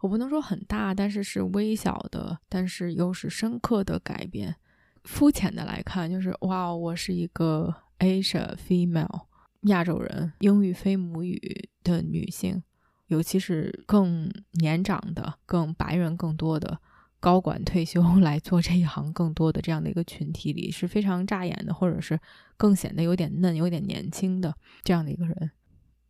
[0.00, 4.56] 我不能说很大，但是是微小的，但是又是深刻的改变。
[5.04, 9.26] 肤浅的来看，就是哇，我是一个 Asia female
[9.62, 12.62] 亚洲人，英语非母语的女性，
[13.06, 16.80] 尤其是更年长的、更白人更多的
[17.18, 22.18] 高管退休 来做这一行更多的这样的一个群体里，是非常扎眼的，或者是
[22.56, 25.50] 更显得有点嫩、有点年轻的这样的一个人。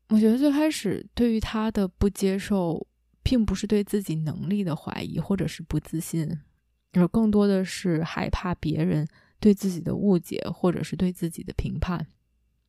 [0.08, 2.86] 我觉得最开始对于他的不接受。
[3.22, 6.40] 并不是对自己能力的怀疑或者是不自信，
[6.94, 9.06] 而更多的是害怕别人
[9.38, 12.06] 对自己的误解或者是对自己的评判。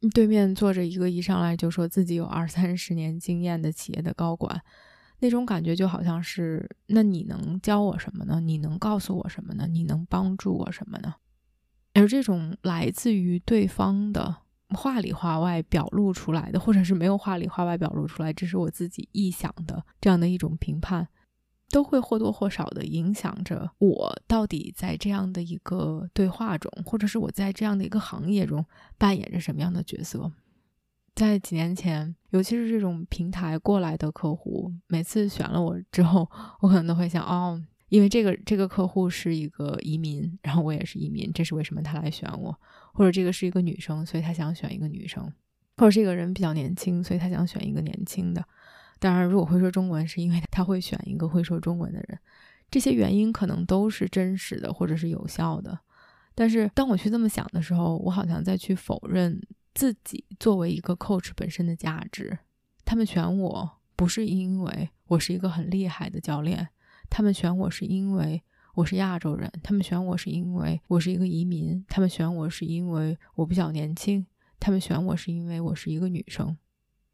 [0.09, 4.61] 对面坐着一个一上来就说自己有二三十年经验的企业的高管，
[5.19, 8.39] 那种感觉就好像是：那你能教我什么呢？
[8.39, 9.67] 你能告诉我什么呢？
[9.67, 11.15] 你能帮助我什么呢？
[11.93, 14.37] 而这种来自于对方的。
[14.73, 21.05] 话里话外表露出来的，或者是没有话里话外表露出来，这是我自己臆想的这样的一种评判，
[21.71, 28.65] 都会或多或少的影响着我到底在这样的一个对话中，或者是我在这样的一个行业中
[28.97, 30.31] 扮演着什么样的角色。
[31.15, 36.29] 在几年前，尤其是这种平台过来的客户，每次选了我之后，
[36.61, 37.61] 我可能都会想，哦。
[37.89, 42.57] 因为这个这个客户是一个移民，然后我也是移民，这是为什么他来选我？
[42.93, 45.25] 或者这个是一个女生，所以他想选一个女生；
[45.75, 48.41] 或者这个人比较年轻，所以他想选一个年轻的。
[49.01, 52.19] 当然，如果会说中文，是因为他会选一个会说中文的人。
[52.69, 55.79] 这些原因可能都是真实的，或者是有效的。
[56.35, 59.41] 但是当我去这么想的时候，我好像在去否认
[59.73, 62.37] 自己作为一个 coach 本身的价值。
[62.85, 66.69] 他们选我不是因为我是一个很厉害的教练。
[67.09, 68.43] 他们选我是因为
[68.75, 74.23] 我是亚洲人，他们选我是因为我是一个移民，他们选我是因为我比较年轻，
[74.59, 76.55] 他们选我是因为我是一个女生，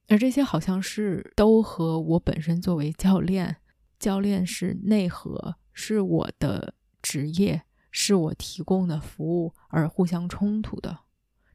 [0.08, 3.58] 而这些好像是都和我本身作为教练，
[4.00, 11.00] 教练是内核，是我的职业，是我提供的服务而互相冲突的，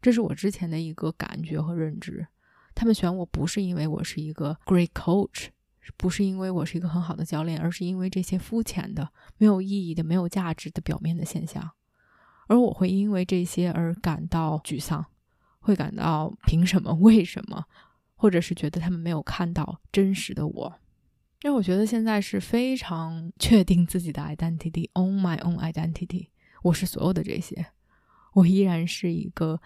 [0.01, 2.27] 这是我之前的一个感觉和认知。
[2.75, 5.49] 他们选我不是因为我是一个 great coach。
[5.97, 11.73] 不是因为我是一个很好的教练，而是因为这些肤浅的、没有意义的、没有价值的表面的现象，
[12.47, 15.05] 而我会因为这些而感到沮丧，
[15.59, 17.65] 会感到凭什么、为什么，
[18.23, 20.73] 或者是觉得他们没有看到真实的我。
[21.43, 26.29] 因为我觉得现在是非常确定自己的 identity，on my own identity，
[26.63, 27.67] 我是所有的这些，
[28.35, 29.61] 我依然是一个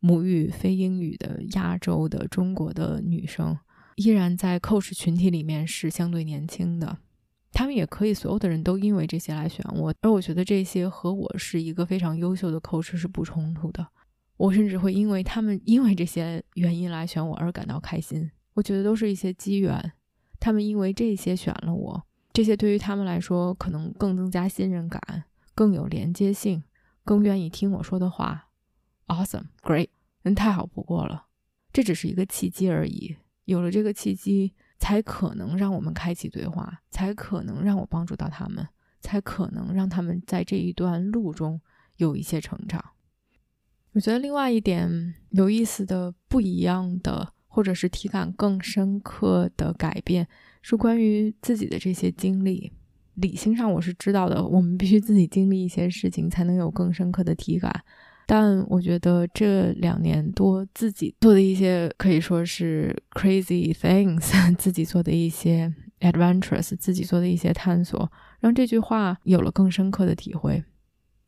[0.00, 3.58] 母语非英语的亚洲的中国的女生。
[3.96, 6.98] 依然在 coach 群体里面是相对年轻的，
[7.52, 13.88] 他们也可以所有的人都因为这些来选我，而我觉得这些和我是一个非常优秀的 coach 是不冲突的。
[14.36, 18.30] 我甚至会因为他们因为这些原因来选我而感到开心。
[18.54, 19.92] 我觉得都是一些机缘，
[20.38, 26.62] 他们因为这些选了我，这些对于他们来说可能更增加信任感，更有连接性，
[27.04, 28.48] 更愿意听我说的话。
[29.06, 29.88] Awesome，great，
[30.22, 31.26] 那太好不过了。
[31.72, 33.16] 这只是一个契机而已。
[33.44, 38.66] 有了这个契机，才可能让我们开启对话，才可能让我帮助到他们，
[39.00, 41.60] 才可能让他们在这一段路中
[41.98, 42.82] 有一些成长。
[43.94, 50.26] 我觉得另外一点有意思的、不一样的，或者是体感更深刻的改变，
[50.62, 52.72] 是关于自己的这些经历。
[53.14, 57.72] 理性上我是知道的，我们必须自己经历一些事情，才能有更深刻的体感。
[58.26, 70.64] 但我觉得这两年多自己做的一些可以说是 crazy things， 自己做的一些 adventures，自己做的一些探索，让这句话有了更深刻的体会。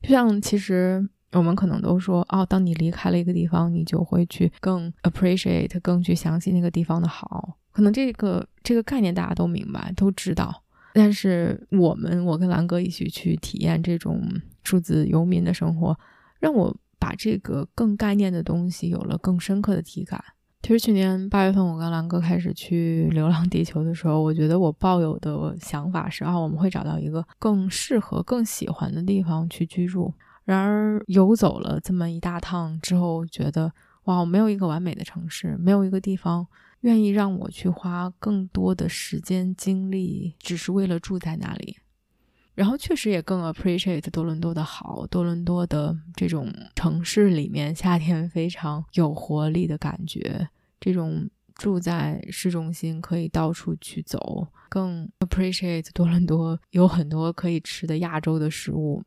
[0.02, 7.56] 就像其实我们可能都说，哦，当你离开了一个地方，你就会去更 appreciate，更去想起那个地方的好。
[7.72, 10.62] 可能这个这个概念大家都明白，都知道。
[10.94, 14.22] 但是我们，我跟兰哥一起去体验这种
[14.64, 15.98] 数字游民的生活，
[16.40, 16.76] 让我。
[16.98, 20.18] 把这个更概念的东西有了更深刻的体感。
[20.62, 30.12] 其实去年八月份，我跟兰哥开始去流浪地球的时候，我觉得我抱有的想法是啊，我们会找到一个更适合、更喜欢的地方去居住。
[30.46, 33.70] 然而游走了这么一大趟之后，觉得
[34.04, 36.46] 哇，我没有一个完美的城市，没有一个地方
[36.82, 41.78] 愿意让我去花更多的时间精力，只是为了住在那里。
[42.54, 59.02] 然后确实也更 appreciate 多伦多的好，多伦多的这种城市里面夏天非常有活力的感觉，这种住在市中心可以到处去走，更 appreciate 多伦多有很多可以吃的亚洲的食物。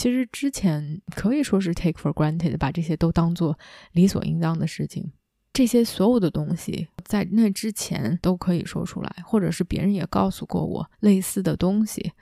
[0.00, 3.58] 其实之前可以说是 take for granted，把这些都当做
[3.92, 5.12] 理所应当的事情。
[5.52, 12.12] 这些所有的东西在那之前都可以说出来，或者是别人也告诉过我类似的东西。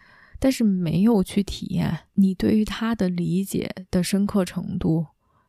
[0.41, 5.07] 但是没有去体验，你对于他的理解的深刻程度，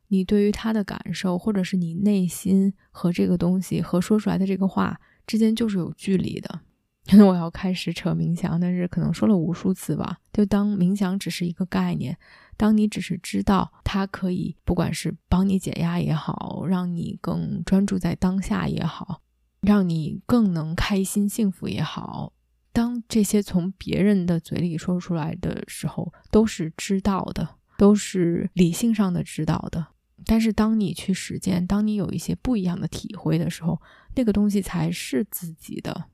[0.09, 6.61] 你对于他的感受，或者是你内心和这个东西和说出来的这个话之间就是有距离的。
[7.09, 10.19] 可 能我要开始扯冥想，但是可能说了无数次吧。
[10.31, 12.15] 就当冥想只是一个概念，
[12.55, 19.21] 当你只是知道它可以，不管是帮你解压也好，让你更专注在当下也好，
[19.61, 22.31] 让你更能开心幸福也好。
[22.71, 29.87] 当这些从别人的嘴里说出来的时候，都是知道的，都是理性上的知道的。
[30.25, 33.81] 但是当你去实践，当你有一些不一样的体会的时候，
[34.15, 36.05] 那个东西才是自己的。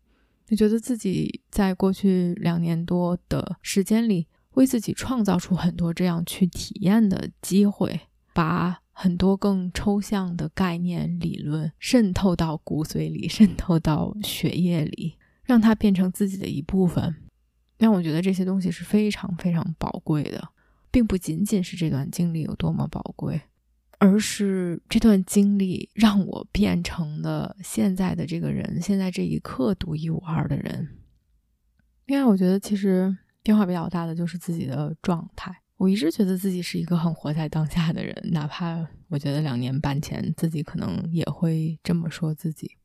[0.48, 8.02] 你觉得自己在过去两年多的时间里，为自己创造出很多这样去体验的机会，
[8.34, 15.16] 把很多更抽象的概念、理论渗透到骨髓里，渗透到血液里。
[15.48, 17.18] 让它变成自己的一部分，
[17.78, 20.50] 让我觉得这些东西是非常非常宝贵的，
[20.90, 23.40] 并不仅仅是这段经历有多么宝贵，
[24.00, 30.90] 而是这段经历让我变成了现在的这个人，现在这一刻独一无二的人。
[32.06, 35.56] 另外我觉得其实变化比较大的就是自己的状态。
[35.78, 42.78] 我一直觉得自己是一个很活在当下的人，哪怕我觉得两年半前自己可能也会这么说自己。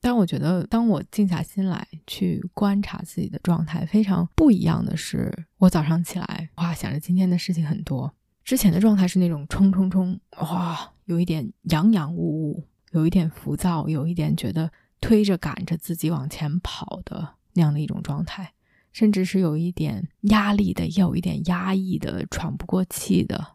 [0.00, 8.14] 但我觉得，当我静下心来去观察自己的状态，非常不一样的是，我早上起来，哇，想着今天的事情很多。
[8.48, 14.72] 之前的状态是那种冲冲冲，哇，有一点洋洋雾雾，有一点浮躁，有一点觉得
[15.02, 18.54] 推着赶着自己往前跑的那样的一种状态，
[18.90, 23.48] 甚至是有一点压力的，也有一点压抑的，喘不过气的。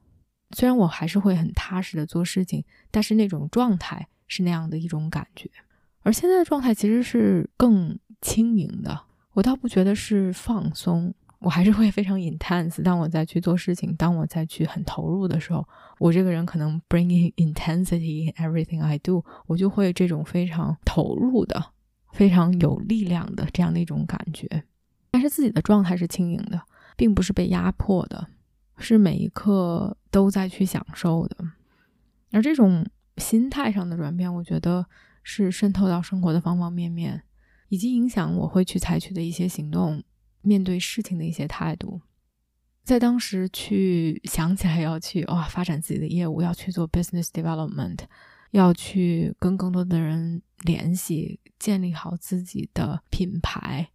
[0.55, 5.49] 虽然我还是会很踏实的做事情，但是那种状态是那样的一种感觉。
[6.03, 12.81] 而现在的状态其实是更轻盈的，我倒不觉得是放松，我还是会非常 intense。
[12.81, 15.67] 当我在去做事情，当我在去很投入的时候，
[15.99, 21.63] 我这个人可能 bringing intensity in everything I do，我就会这种非常投入的、
[22.13, 24.63] 非常有力量的这样的一种感觉。
[25.11, 26.61] 但是自己的状态是轻盈的，
[26.95, 28.27] 并不是被压迫的，
[28.77, 31.37] 是每一刻都在去享受的。
[32.31, 32.85] 而这种
[33.17, 34.85] 心态上的转变，我觉得。
[35.25, 37.23] 是渗透到生活的方方面面，
[37.69, 40.03] 以及影响我会去采取的一些行动，
[40.43, 41.99] 面对事情的一些态度。
[42.83, 47.99] 在当时去想起来要去哇发展自己的业务，要去做 business development，
[48.51, 53.89] 要去跟更多的人联系，建立好自己的品牌。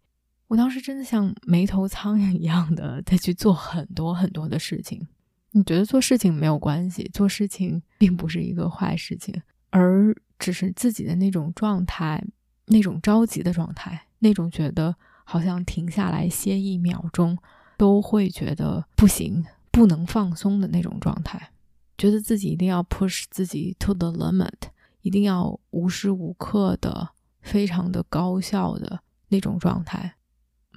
[0.47, 5.07] 我当时真的像没头苍蝇一样的在去做很多很多的事情。
[5.51, 10.13] 你觉得做事情没有关系，做事情并不是一个坏事情，而。
[10.39, 12.23] 只是自己的那种状态，
[12.67, 14.95] 那种着急的状态，那种觉得
[15.31, 17.37] 好像停下来歇一秒钟
[17.77, 21.51] 都会觉得不行、不能放松的那种状态，
[21.99, 24.71] 觉得自己一定要 push 自己 to the limit，
[25.01, 27.09] 一定要无时无刻的
[27.41, 30.15] 非常的高效的那种状态。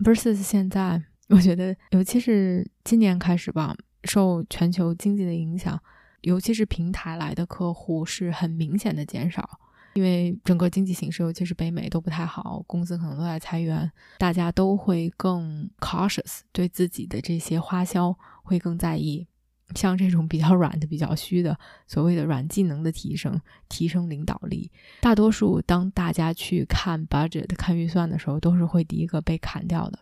[0.04, 3.74] versus 现在，我觉得尤其是今年开始吧，
[4.04, 5.80] 受全球经济的影响。
[6.20, 9.58] 尤其是平台来的客户是很明显的减少，
[9.94, 19.26] 因为整个经济形势，尤其是北美都不太好，公司可能都在裁员，大家都会更 cautious，对自己的这些花销会更在意。
[19.74, 24.70] 像这种比较软的、比较虚的，所谓的软技能的提升、提升领导力，
[25.00, 29.98] 大多数当大家去看 budget、看预算的时候，都是会第一个被砍掉的。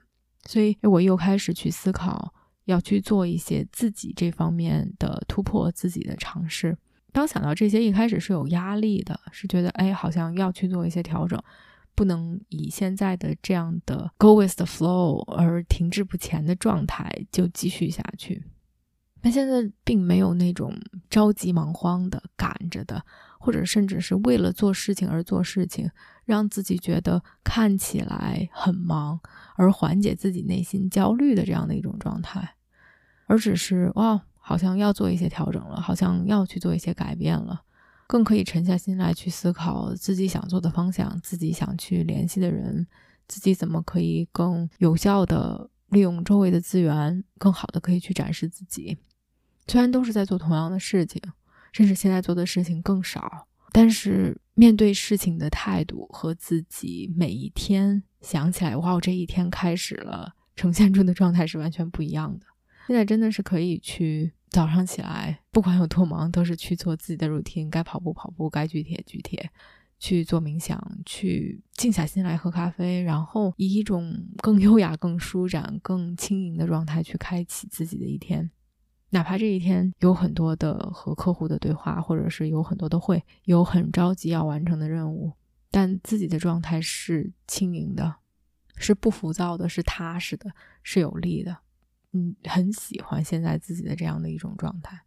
[0.47, 2.35] 所以我又开始去思考。
[2.67, 6.77] 要去做一些自己这方面的突破，自己的尝试。
[7.13, 11.43] 当想到这些，一开始是有压力的，是觉得哎，好像要去做一些调整，
[11.95, 18.45] 不能以现在的这样的 go with the flow 而停滞不前的状态就继续下去。
[19.23, 20.75] 那现在并没有那种
[21.11, 23.05] 着急忙慌的赶着的，
[23.39, 25.91] 或者甚至是为了做事情而做事情，
[26.25, 29.21] 让自己觉得看起来很忙，
[29.57, 32.57] 而缓解自己内心焦虑的这样的一种状态。
[33.27, 37.63] 而只是哇，好像要做一些调整了，好像要去做一些改变了，
[38.09, 42.85] 更可以沉下心来去思考自己想做的方向，自己想去联系的人，
[43.29, 48.99] 自己怎么可以更有效的利用周围的资源，更好的可以去展示自己。
[49.69, 51.23] 虽然都是在做同样的事情，
[51.71, 62.47] 甚至现在做的事情更少，但是面对事情的态度和自己每一天想起来，哇，这一天开始了，呈现出的状态是完全不一样的。
[62.89, 64.33] 现在真的是可以去。
[64.51, 69.49] 早上起来，不管有多忙，都是去做自己的 routine，该跑步跑步，该举铁举铁，
[70.01, 78.51] 去做冥想，去静下心来喝咖啡，然后以一种更优雅、更舒展、更轻盈的状态去开启自己的一天。
[79.11, 85.33] 哪怕这一天有很多的和客户的对话，或者是有很多的会，有很着急要完成的任务，
[85.71, 88.17] 但自己的状态是轻盈的，
[88.77, 90.51] 是不浮躁的，是踏实的，
[90.83, 91.59] 是有力的。
[92.13, 94.99] 嗯，很喜欢现在自己的这样的一种状态。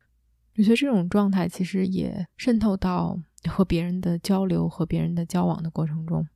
[0.56, 6.28] 我觉得这种状态其实也渗透到和别人的交流、和别人的交往的过程中。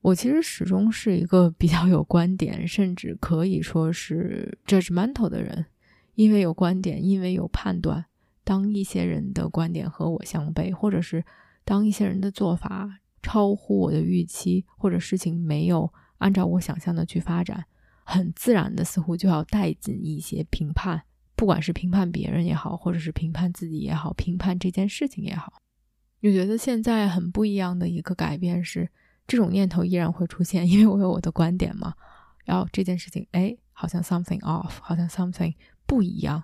[0.00, 5.66] 我其实始终是一个比较有观点，甚至可以说是 judgmental 的人，
[6.14, 8.06] 因为有观点，因为有判断。
[8.42, 11.22] 当一些人的观点和我相悖，或者是
[11.64, 17.66] 当一些人的做法超乎我的预期，或者事情没有按照我想象的去发展。
[18.10, 21.02] 很自然的，似乎就要带进一些评判，
[21.36, 25.52] 不管是评判别人也好，或者是评判自己也好，评判这件事情也好。
[26.22, 28.88] 我觉得现在很不一样的一个改变是，
[29.26, 31.92] 这种念头依然会出现，因为我有我的观点嘛。
[32.46, 35.54] 然后这件事情，哎，好像 something off，好像 something
[35.84, 36.42] 不一样。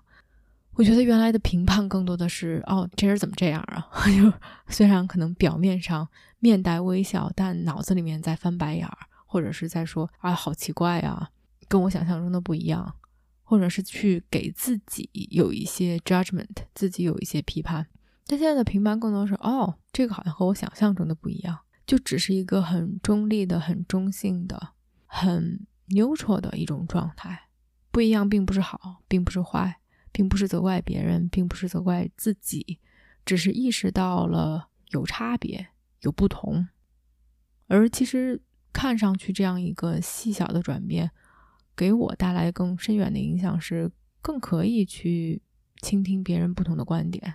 [0.74, 3.88] 我觉得原来的评判更多的是，哦，这人怎么这样啊？
[4.14, 4.30] 就
[4.68, 6.06] 虽然可能表面上
[6.40, 11.30] 面带微笑，但脑子里面在翻白眼儿，或者是在说，啊，好奇怪啊。
[11.68, 12.94] 跟我想象中的不一样，
[13.42, 17.86] 或者是去给自己有一些 judgment，自己有一些批判。
[18.26, 24.70] 但现在的评判更多是，哦，这个好像和我想象中的不一样，就只是一个很中立的、很中性的、
[25.04, 27.48] 很 neutral 的一种状态。
[27.90, 29.78] 不一样并不是好，并不是坏，
[30.10, 32.78] 并不是责怪别人，并不是责怪自己，
[33.26, 35.68] 只是意识到了有差别、
[36.00, 36.66] 有不同。
[37.66, 38.40] 而其实
[38.72, 41.10] 看上去这样一个细小的转变。
[41.76, 45.42] 给我带来更深远的影响是，更可以去
[45.82, 47.34] 倾听别人不同的观点。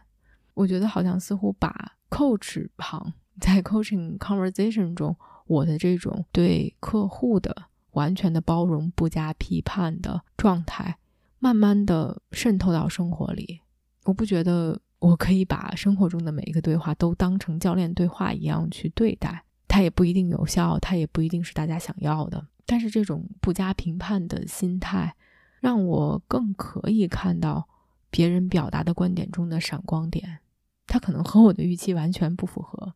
[0.53, 5.15] 我觉得好像似乎把 coach 旁在 coaching conversation 中，
[5.47, 7.55] 我的这种对客户的
[7.91, 10.97] 完全的包容、不加批判的状态，
[11.39, 13.61] 慢慢的渗透到生活里。
[14.03, 22.45] 我不觉得我可以把生活中的每一个对话都当成教练对话一样去对待，它也不一定有效，它也不一定是大家想要的。
[22.71, 25.15] 但是这种不加评判的心态，
[25.59, 27.67] 让我更可以看到
[28.11, 30.41] 别人表达的观点中的闪光点。
[30.85, 32.93] 他可能和我的预期完全不符合。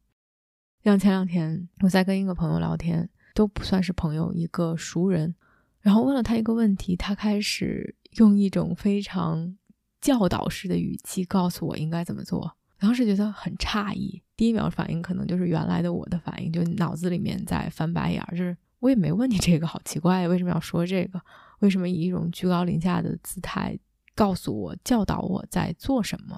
[0.84, 5.34] 像前两天我在跟一个朋友聊天，都不算是朋友，一个熟人，
[5.80, 9.58] 然后问了他一个问题，他开始用一种非常
[10.00, 12.56] 教导式的语气告诉我应该怎么做。
[12.78, 18.56] 当时觉得很诧异，第一秒反应可能就是原来的我的反应，就脑子里面在翻白眼，就是。
[18.84, 21.22] 我也没问你这个，好奇怪，为什么要说这个？
[21.60, 23.80] 为什么以一种居高临下的姿态
[24.14, 26.38] 告诉我、教导我在做什么？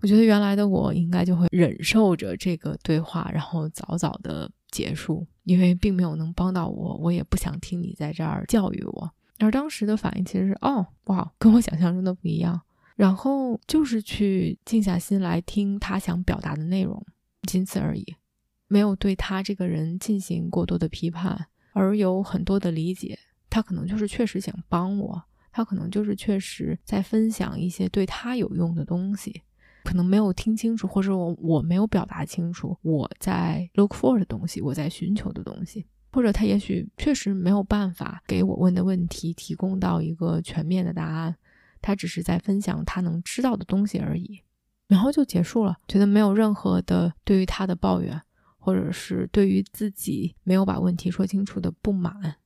[0.00, 9.10] 我觉得原来的我应该就会忍受着这个对话，然后早早的结束，因为并没有能帮到我，我也不想听你在这儿教育我。
[9.40, 12.60] 而当时的反应其实是，哦，哇，跟我想象中的不一样。
[12.94, 17.04] 然后就是去静下心来听他想表达的内容，
[17.48, 18.14] 仅此而已，
[18.68, 21.48] 没有对他这个人进行过多的批判。
[21.72, 23.18] 而有很多的理解，
[23.50, 29.42] 他可能就是确实想帮我，他可能就是确实在分享一些对他有用的东西，
[29.84, 41.34] 可能没有听清楚，或者我我没有表达清楚我在 look for 的东西，我在寻求的东西，或者他也许确实没有办法给我问的问题提供到一个全面的答案，
[41.80, 44.40] 他只是在分享他能知道的东西而已，
[44.88, 48.20] 然后就结束了，觉得没有任何的对于他的抱怨。
[48.64, 52.36] 或者是对于自己没有把问题说清楚的不满，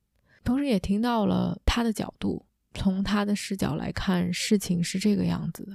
[0.43, 5.73] 同时也听到了他的角度，从他的视角来看事情是这个样子的，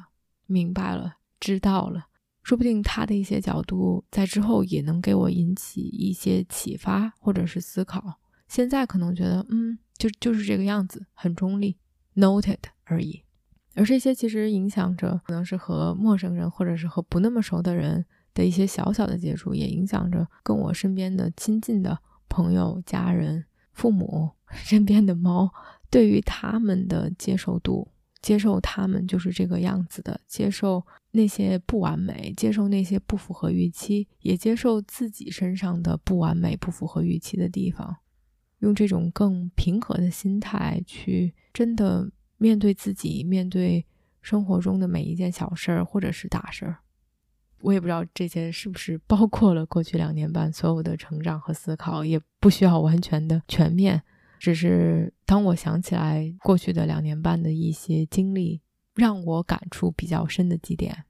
[0.48, 2.08] 明白了，知道了，
[2.42, 8.20] 说不定他的一些角度在之后也能给我引起一些启发或者是思考。
[8.48, 11.78] 现在可能觉得，嗯，就就是这个样子，很中立
[12.16, 13.22] ，noted 而已。
[13.76, 18.06] 而这些其实影响着，可能是和陌生人或者是和不那么熟的人。
[18.34, 21.98] 的一些小小的接触，也影响着跟我身边的亲近的
[22.30, 25.52] 朋友、家人、父母、 身边的猫，
[25.90, 27.90] 对于他们的接受度、
[28.22, 37.98] 接受他们就是这个样子的，接受那些不完美，接受那些不符合预期，也接受自己身上的不完美、不符合预期的地方，
[38.60, 43.86] 用这种更平和的心态去真的面对自己，面对
[44.22, 46.78] 生活中的每一件小事儿或者是大事儿。
[47.64, 54.02] 我也不知道这些是不是包括了过去两年半所有的成长和思考，也不需要完全的全面。
[54.40, 58.62] 只是当我想起来过去的两年半的一些经历，
[58.96, 61.06] 让我感触比较深的几点，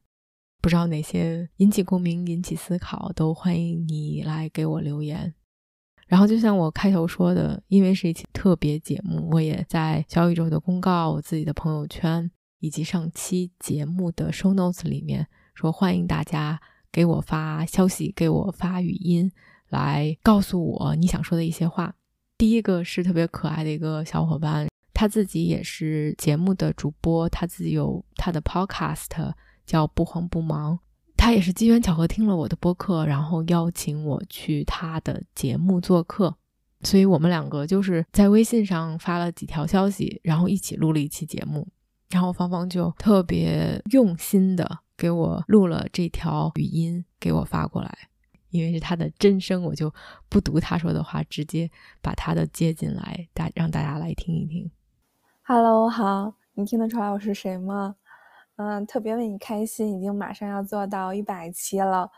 [0.62, 5.34] 不知道哪些引起共鸣、引起思考，都欢迎你来给我留言。
[6.08, 12.30] 然后就像我开头说的，因为是一期特别节目，我也在小宇宙的公告、我自己的朋友圈
[12.60, 16.60] 以及上期节目的 show notes 里面说，欢迎大家
[16.92, 19.32] 给我发消息、给我发语音，
[19.70, 21.96] 来告诉我你想说的一些话。
[22.38, 29.34] 第一个是特别可爱的一个小伙伴，他自己也是节目的主播，他自己有他的 podcast
[29.66, 30.80] 叫不慌不忙。
[31.16, 36.36] 他也是机缘巧合听了我的播客，然后邀请我去他的节目做客，
[36.82, 41.68] 所以我们两个就是在微信上发了几条消息，然后一起录了一期节目。
[42.10, 47.98] 然后芳芳就特别用心的给我录了这条语音，给我发过来。
[48.52, 49.92] 因为是他的真声，我就
[50.30, 51.72] 不读他说的话，直接
[52.04, 54.70] 把他的接进来，大让大家来听一听。
[55.42, 57.96] Hello，好，你听得出来我是谁吗？
[58.58, 62.12] 嗯，特别为你开心，已经马上要做到一百期了。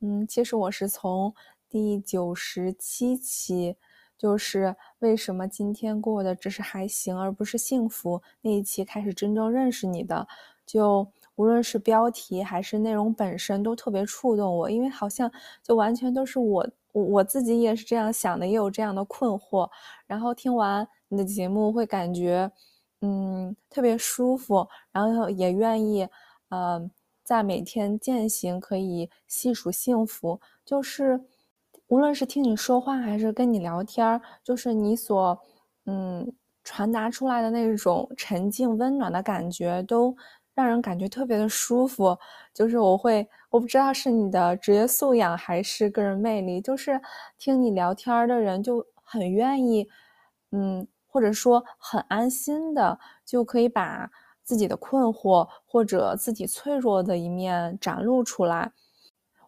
[0.00, 1.32] 嗯，其实我是从
[1.68, 3.76] 第九十七期，
[4.18, 10.26] 就是为什么今天过的只是还行，而不是幸福那一期开始真正认识你的，
[10.66, 11.12] 就。
[11.36, 15.30] 无论是标题还是内容本身，都特别触动我，因为好像
[15.62, 19.68] 就完全都是我我我自己也是这样想的，也有这样的困惑。
[20.06, 22.50] 然后听完你的节目，会感觉
[23.00, 26.08] 嗯特别舒服，然后也愿意
[26.50, 26.88] 嗯
[27.24, 30.40] 在每天践行，可以细数幸福。
[30.64, 31.20] 就是
[31.88, 35.36] 无论是听你说话，还是跟你聊天儿，就是你所
[35.86, 36.32] 嗯
[36.62, 40.16] 传达出来的那种沉静温暖的感觉，都。
[40.54, 42.16] 让人感觉特别的舒服，
[42.52, 47.00] 就是我会，我不知道是你的职业素养还是个人魅力，就是
[47.38, 49.88] 听你聊天的人就很愿意，
[50.52, 54.08] 嗯，或者说很安心的，就可以把
[54.44, 58.70] 自己的困惑或者自己脆弱的一面展露出来。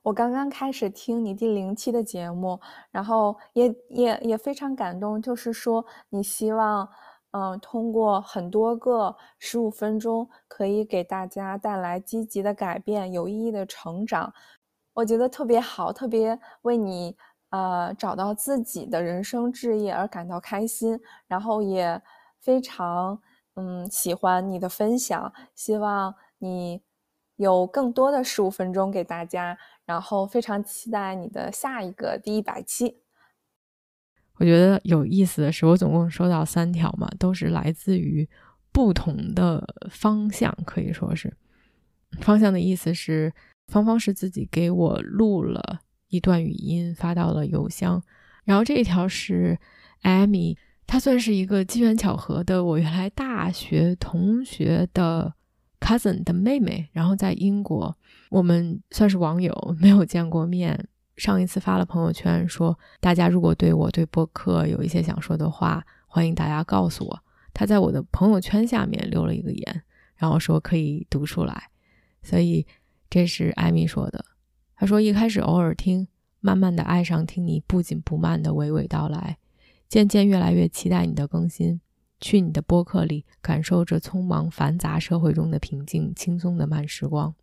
[0.02, 6.88] 我刚刚开始听你第零期的节目，然后也也也非常感动，就是说你希望。
[7.36, 14.32] 嗯，通过很多个十五分钟，可以给大家带来积极的改变、有意义的成长，
[14.94, 17.14] 我觉得特别好，特别为你
[17.50, 22.00] 呃找到自己的人生置业而感到开心，然后也
[22.40, 23.20] 非常
[23.56, 26.80] 嗯喜欢你的分享，希望你
[27.36, 33.02] 有更多的十五分钟给大家，然后非常期待你的下一个第一百期。
[34.38, 38.28] 我觉得有意思的是，我总共收到三条嘛，都是来自于
[38.70, 41.34] 不同的方向，可以说是
[42.20, 43.32] 方向的意思是，
[43.68, 48.02] 芳芳是自己给我录了一段语音发到了邮箱，
[48.44, 49.58] 然后这一条是
[50.02, 50.56] 艾米，
[50.86, 55.32] 她算是一个机缘巧合的我原来大学同学的
[55.80, 57.96] cousin 的妹妹，然后在英国，
[58.30, 60.88] 我们算是网友，没有见过面。
[61.16, 67.22] 上一次发了朋友圈说，大家如果对我对播客有一些想说的话，欢迎大家告诉我。
[67.54, 69.82] 他在我的朋友圈下面留了一个言，
[70.16, 71.70] 然后说可以读出来。
[72.22, 72.66] 所以
[73.08, 74.22] 这是艾米说的。
[74.74, 76.06] 他说一开始偶尔听，
[76.40, 79.38] 慢慢的爱上听你不紧不慢的娓娓道来，
[79.88, 81.80] 渐渐越来越期待你的更新，
[82.20, 87.34] 去你的播客里感受着匆忙繁杂社会中的平静、轻松的慢时光。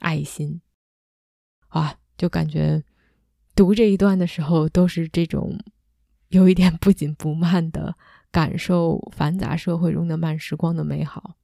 [0.00, 0.60] 爱心
[1.68, 2.84] 啊，就感觉。
[3.54, 5.58] 读这一段的时候，都是这种
[6.28, 7.94] 有一点不紧不慢的
[8.30, 11.36] 感受，繁杂社会中的慢时光的美好。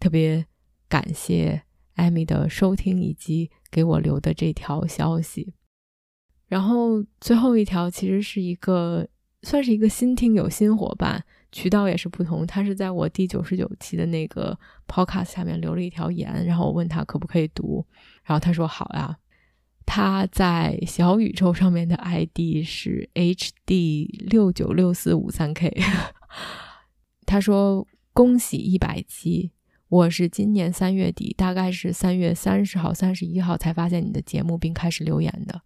[0.00, 0.46] 特别
[0.88, 1.62] 感谢
[1.94, 5.52] 艾米的收听以及给我留的这条消息。
[6.46, 9.06] 然后最后一条其实是一个
[9.42, 11.22] 算是一个新听友新伙伴，
[11.52, 12.46] 渠道也是不同。
[12.46, 17.84] 他是在我第九十九期的那个 podcast 下面留了一条言，然后我问他可不可以读，
[18.24, 19.18] 然后他说好呀。
[19.90, 25.74] 他在小宇宙上面的 ID 是 HD 六九六四五三 K。
[27.24, 29.50] 他说：“恭喜一百期，
[29.88, 35.62] 我是今年三月底，大概是三月三十号、三十一号才发现你的节目并开始留言的。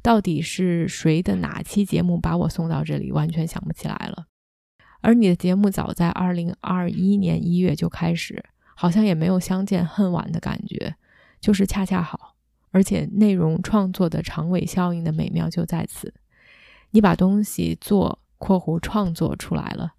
[0.00, 4.26] 到底是谁的哪期节目把我送到这里，完全想不起来了。
[5.00, 8.40] 而你的节目早在二零二一年一月就开始，
[8.76, 10.94] 好像也没有相见恨晚的感觉，
[11.40, 12.33] 就是恰恰好。
[12.74, 16.12] 而且内容创作的长尾效应的美妙就在此：
[16.90, 19.94] 你把东西做（括弧创作）出来了，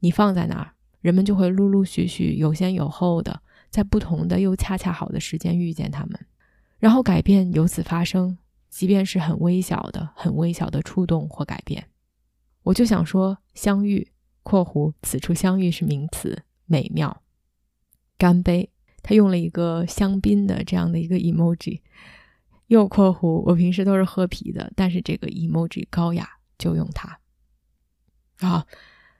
[0.00, 6.20] 你放在那儿，人们就会陆陆续续、有先有后的，在不同的又恰恰好的时间遇见他们，
[6.78, 8.36] 然后改变由此发生，
[8.68, 11.86] 即便是很微小的、很微小的触动或改变。
[12.64, 14.12] 我就想说，相遇
[14.44, 17.22] （括弧此处相遇是名词）美妙，
[18.18, 18.68] 干杯。
[19.00, 21.80] 他用了一个香槟的这样的一个 emoji。
[22.68, 27.18] 又括弧，我平时都是喝啤的，但是这个 emoji 高雅，就用它。
[28.40, 28.64] 啊，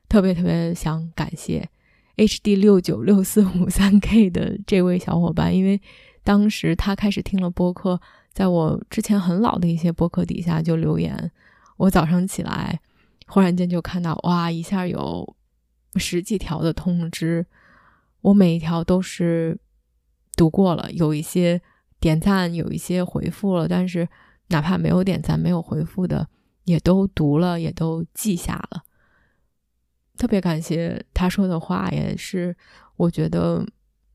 [0.08, 1.68] 特别特别想感谢
[2.16, 5.80] HD 六九六四五三 K 的这位小伙伴，因为
[6.22, 8.00] 当时他开始听了播客，
[8.32, 11.32] 在我之前很老的一些播客底下就留言。
[11.78, 12.80] 我早上起来，
[13.26, 15.36] 忽然间就看到，哇，一下有
[15.96, 17.46] 十几条的通知，
[18.20, 19.58] 我每一条都是
[20.36, 21.62] 读过了，有一些。
[22.00, 24.08] 点赞有一些回复了，但是
[24.48, 26.28] 哪怕没有点赞、没有回复的，
[26.64, 28.82] 也都读了，也都记下了。
[30.16, 32.56] 特别感谢他说的话，也是
[32.96, 33.64] 我觉得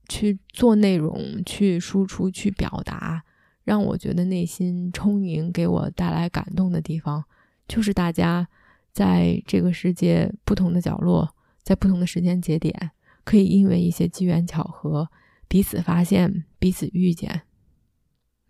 [0.10, 3.24] 去做内容、去输出、去表达，
[3.64, 7.24] 让我觉得内心充盈、给我带来感动的地方，
[7.68, 8.48] 就是大家
[8.92, 12.92] 在这个世界不同的角落，在不同的时间节点，
[13.24, 15.10] 可以因为一些机缘巧合，
[15.48, 17.44] 彼此发现、彼此遇见。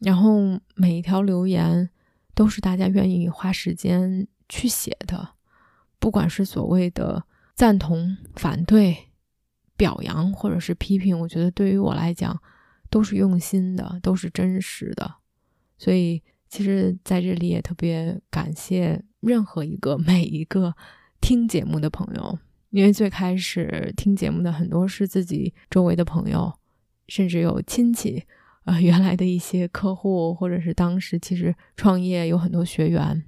[0.03, 1.89] 然后每一条留言
[2.35, 5.35] 都是大家愿意花时间去写的，
[5.97, 7.23] 不管是所谓的
[7.55, 8.97] 赞同、反对、
[9.77, 12.37] 表扬或者是批评，我觉得对于我来讲
[12.89, 15.15] 都是用心的，都是真实的。
[15.77, 20.75] 所以，其实在这里也特别感谢任何一个每一个
[21.21, 22.37] 听节目的朋友，
[22.71, 26.51] 因为最开始听节目的很多是自己周围的朋友，
[27.07, 28.23] 甚至有亲戚。
[28.65, 33.23] 呃，原来的一些客户，或者是当时其实创业有很多学员，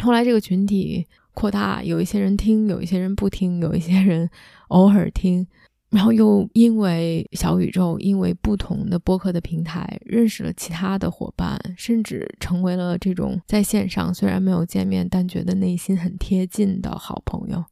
[0.00, 4.30] 后来这个群体扩大，有一些人听，有一些人不听，有一些人
[4.68, 5.46] 偶尔听，
[5.90, 17.64] 然后又因为小宇宙，因为不同的播客的平台，认识了其他的伙伴，甚至成为了这种在线上虽然没有见面，但觉得内心很贴近的好朋友。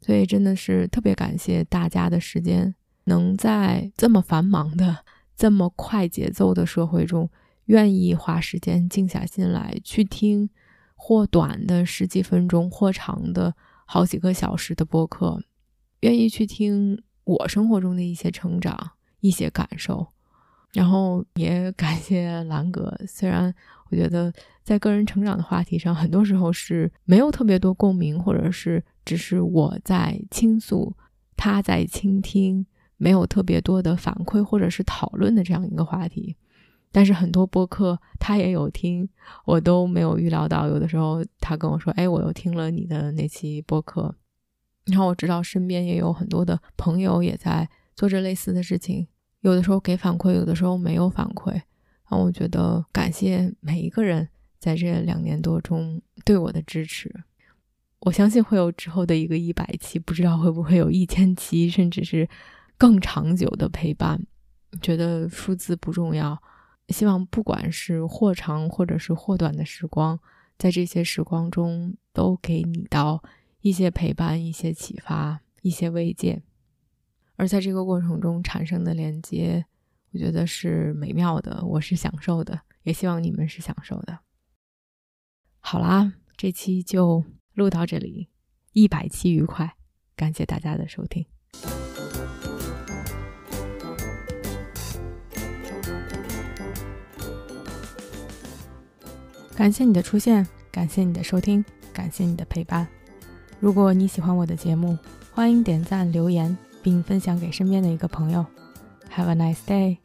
[0.00, 4.98] 所以真的是特别感谢大家的时间，能在这么繁忙的。
[5.38, 7.30] 这么快节奏的社会中，
[7.66, 10.50] 愿意花时间静下心来去听，
[10.96, 13.54] 或短的十几分钟，或长的
[13.86, 15.40] 好几个小时的播客，
[16.00, 18.76] 愿意去听我生活中的一些成长、
[19.20, 20.08] 一些感受，
[20.72, 22.92] 然后也感谢兰哥。
[23.06, 23.54] 虽然
[23.90, 24.32] 我觉得
[24.64, 30.96] 在个人成长的话题上，很多时候是没有特别多共鸣，或者是只是我在倾诉，
[31.36, 32.66] 他在倾听。
[32.98, 36.36] 没有特别多的反馈或者是讨论的这样一个话题，
[36.90, 39.08] 但是很多播客他也有听，
[39.44, 40.66] 我都没有预料到。
[40.66, 44.14] 有的时候他跟我说：“哎，我又听了你的那期播客。”
[44.86, 49.06] 然后我知道身边也有很多的朋友也在做着类似的事情，
[49.42, 51.52] 有的时候给反馈，有的时候没有反馈。
[51.52, 54.28] 然后我觉得感谢每一个人
[54.58, 57.14] 在这两年多中对我的支持。
[58.00, 62.28] 我相信会有之后的一个一百期，不知道会不会有一千期，甚至是。
[62.78, 64.24] 更长久的陪伴，
[64.80, 66.40] 觉得数字不重要。
[66.88, 70.18] 希望不管是或长或者是或短的时光，
[70.56, 73.22] 在这些时光中都给你到
[73.60, 76.42] 一些陪伴、一些启发、一些慰藉。
[77.36, 79.66] 而在这个过程中产生的连接，
[80.12, 84.20] 我觉得是美妙的，我是享受的，也希望你们是享受的。
[85.60, 87.22] 好啦，这期就
[87.52, 88.30] 录到这里，
[88.72, 89.76] 一百期愉快，
[90.16, 91.26] 感谢大家的收听。
[99.58, 102.86] 感谢你的出现，感谢你的收听，感谢你的陪伴。
[103.58, 104.96] 如果你喜欢我的节目，
[105.32, 108.46] 欢迎点赞、留言，并分享给身边的一个朋友。
[109.12, 109.96] Have a nice day.